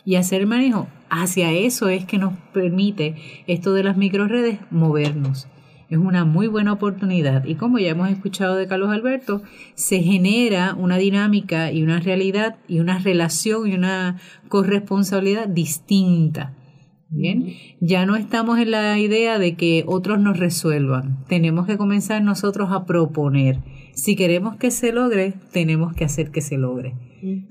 [0.03, 5.47] Y hacer el manejo hacia eso es que nos permite esto de las microredes movernos.
[5.89, 9.41] Es una muy buena oportunidad y como ya hemos escuchado de Carlos Alberto,
[9.75, 14.17] se genera una dinámica y una realidad y una relación y una
[14.49, 16.53] corresponsabilidad distinta.
[17.09, 21.23] Bien, ya no estamos en la idea de que otros nos resuelvan.
[21.29, 23.59] Tenemos que comenzar nosotros a proponer.
[23.93, 26.95] Si queremos que se logre, tenemos que hacer que se logre.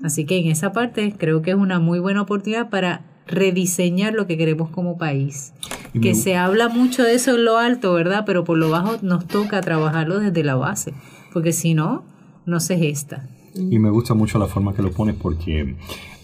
[0.03, 4.27] Así que en esa parte creo que es una muy buena oportunidad para rediseñar lo
[4.27, 5.53] que queremos como país.
[5.93, 8.23] Y Que me- se habla mucho de eso en lo alto, ¿verdad?
[8.25, 10.93] Pero por lo bajo nos toca trabajarlo desde la base,
[11.33, 12.03] porque si no,
[12.45, 13.27] no se gesta.
[13.55, 15.75] Y me gusta mucho la forma que lo pones porque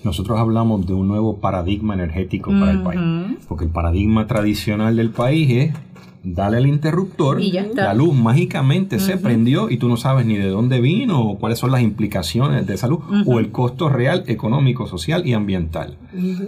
[0.03, 3.01] nosotros hablamos de un nuevo paradigma energético para el país.
[3.47, 5.73] Porque el paradigma tradicional del país es
[6.23, 7.83] dale al interruptor, Y ya está.
[7.83, 11.59] la luz mágicamente se prendió y tú no sabes ni de dónde vino o cuáles
[11.59, 15.97] son las implicaciones de esa luz o el costo real económico, social y ambiental.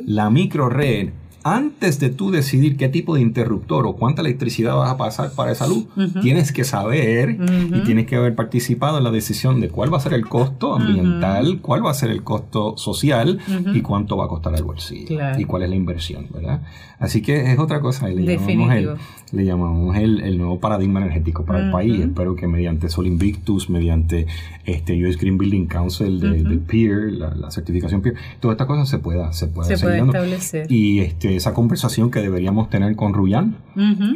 [0.06, 1.10] La microred
[1.46, 5.52] antes de tú decidir qué tipo de interruptor o cuánta electricidad vas a pasar para
[5.52, 5.86] esa luz,
[6.20, 7.38] tienes que saber
[7.72, 10.74] y tienes que haber participado en la decisión de cuál va a ser el costo
[10.74, 13.40] ambiental, cuál va a ser el costo social
[13.76, 16.64] y cuánto va a costar el bolsillo y cuál es la inversión, ¿verdad?
[16.98, 18.90] Así que es otra cosa, le llamamos, el,
[19.32, 22.00] le llamamos el, nuevo paradigma energético para el país.
[22.00, 24.26] Espero que mediante Sol Invictus, mediante
[24.66, 29.32] este US Green Building Council de, PEER, la, certificación PEER, toda esta cosa se pueda,
[29.34, 30.72] se pueda se puede establecer.
[30.72, 33.56] Y este, esa conversación que deberíamos tener con Ruyan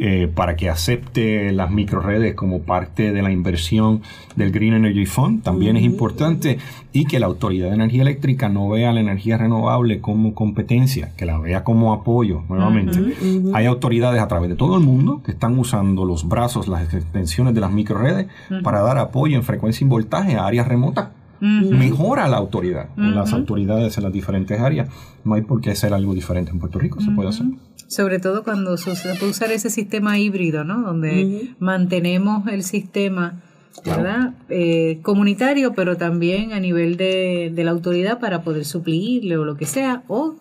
[0.00, 4.02] eh, para que acepte las microredes como parte de la inversión
[4.36, 6.58] del Green Energy Fund también es importante
[6.92, 11.26] y que la Autoridad de Energía Eléctrica no vea la energía renovable como competencia, que
[11.26, 12.42] la vea como apoyo.
[12.48, 13.14] Nuevamente,
[13.54, 17.54] hay autoridades a través de todo el mundo que están usando los brazos, las extensiones
[17.54, 18.26] de las microredes
[18.62, 21.08] para dar apoyo en frecuencia y voltaje a áreas remotas.
[21.40, 24.88] Mejora la autoridad, las autoridades en las diferentes áreas.
[25.24, 27.46] No hay por qué hacer algo diferente en Puerto Rico, se puede hacer.
[27.86, 30.82] Sobre todo cuando se puede usar ese sistema híbrido, ¿no?
[30.82, 33.40] Donde mantenemos el sistema
[33.84, 34.34] ¿verdad?
[34.48, 39.56] Eh, comunitario, pero también a nivel de, de, la autoridad para poder suplirle o lo
[39.56, 40.34] que sea, o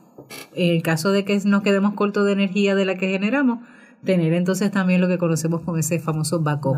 [0.55, 3.59] en el caso de que nos quedemos cortos de energía de la que generamos,
[4.03, 6.77] tener entonces también lo que conocemos como ese famoso backup,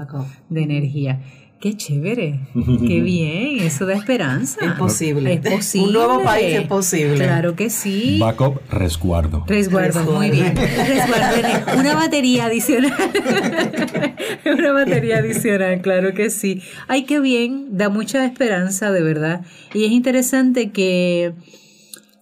[0.50, 1.22] de energía.
[1.62, 2.40] Qué chévere,
[2.88, 4.66] qué bien, eso da esperanza.
[4.66, 5.34] Es posible.
[5.34, 5.88] Es posible.
[5.88, 7.18] Un nuevo país es posible.
[7.18, 8.18] Claro que sí.
[8.20, 9.46] Backup, resguardo.
[9.48, 10.56] Resguardo, muy bien.
[10.56, 12.92] Resguardo, una batería adicional.
[14.46, 16.64] una batería adicional, claro que sí.
[16.88, 19.42] Ay, qué bien, da mucha esperanza, de verdad.
[19.76, 21.36] Y es interesante que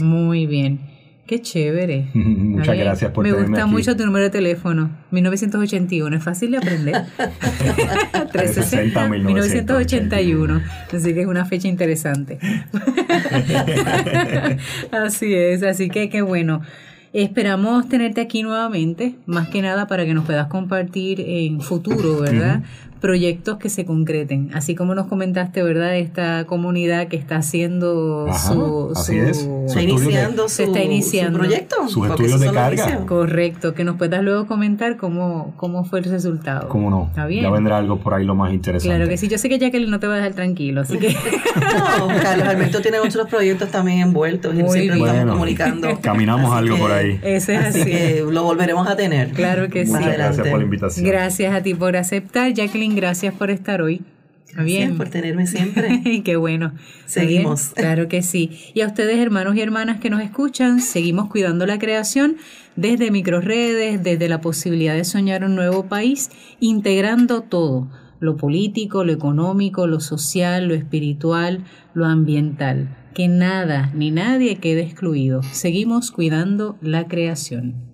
[0.02, 0.92] Muy bien.
[1.26, 2.10] Qué chévere.
[2.14, 4.90] Muchas gracias por Me gusta mucho tu número de teléfono.
[5.12, 6.16] 1981.
[6.16, 7.04] Es fácil de aprender.
[8.32, 10.60] 360 1981.
[10.92, 12.38] Así que es una fecha interesante.
[14.90, 15.62] así es.
[15.62, 16.62] Así que qué bueno.
[17.12, 22.62] Esperamos tenerte aquí nuevamente, más que nada para que nos puedas compartir en futuro, ¿verdad?
[23.03, 25.96] Proyectos que se concreten, así como nos comentaste, ¿verdad?
[25.96, 32.09] Esta comunidad que está haciendo su, su, está iniciando su, se está iniciando proyecto, sus
[32.09, 33.05] estudios de carga.
[33.05, 36.68] Correcto, que nos puedas luego comentar cómo, cómo fue el resultado.
[36.68, 37.09] ¿Cómo no?
[37.09, 37.42] ¿Está bien?
[37.42, 38.94] Ya vendrá algo por ahí lo más interesante.
[38.94, 41.09] Claro que sí, yo sé que Jacqueline no te va a dejar tranquilo, así que...
[41.98, 46.00] no, Carlos Alberto tiene otros proyectos también envueltos y siempre estamos comunicando.
[46.00, 47.18] Caminamos algo por ahí.
[47.22, 47.84] Ese es así.
[47.84, 49.32] que lo volveremos a tener.
[49.32, 49.92] Claro que sí.
[49.92, 51.05] gracias por la invitación.
[51.05, 54.03] Gracias a ti por aceptar, Jacqueline gracias por estar hoy.
[54.59, 54.97] Bien.
[54.97, 56.22] por tenerme siempre.
[56.24, 56.72] Qué bueno.
[57.07, 57.70] Seguimos.
[57.74, 58.51] Claro que sí.
[58.74, 62.36] Y a ustedes, hermanos y hermanas que nos escuchan, seguimos cuidando la creación
[62.76, 66.30] desde microredes, desde la posibilidad de soñar un nuevo país,
[66.61, 67.88] integrando todo,
[68.20, 71.64] lo político, lo económico, lo social, lo espiritual,
[71.95, 72.97] lo ambiental.
[73.14, 75.43] Que nada ni nadie quede excluido.
[75.43, 77.91] Seguimos cuidando la creación.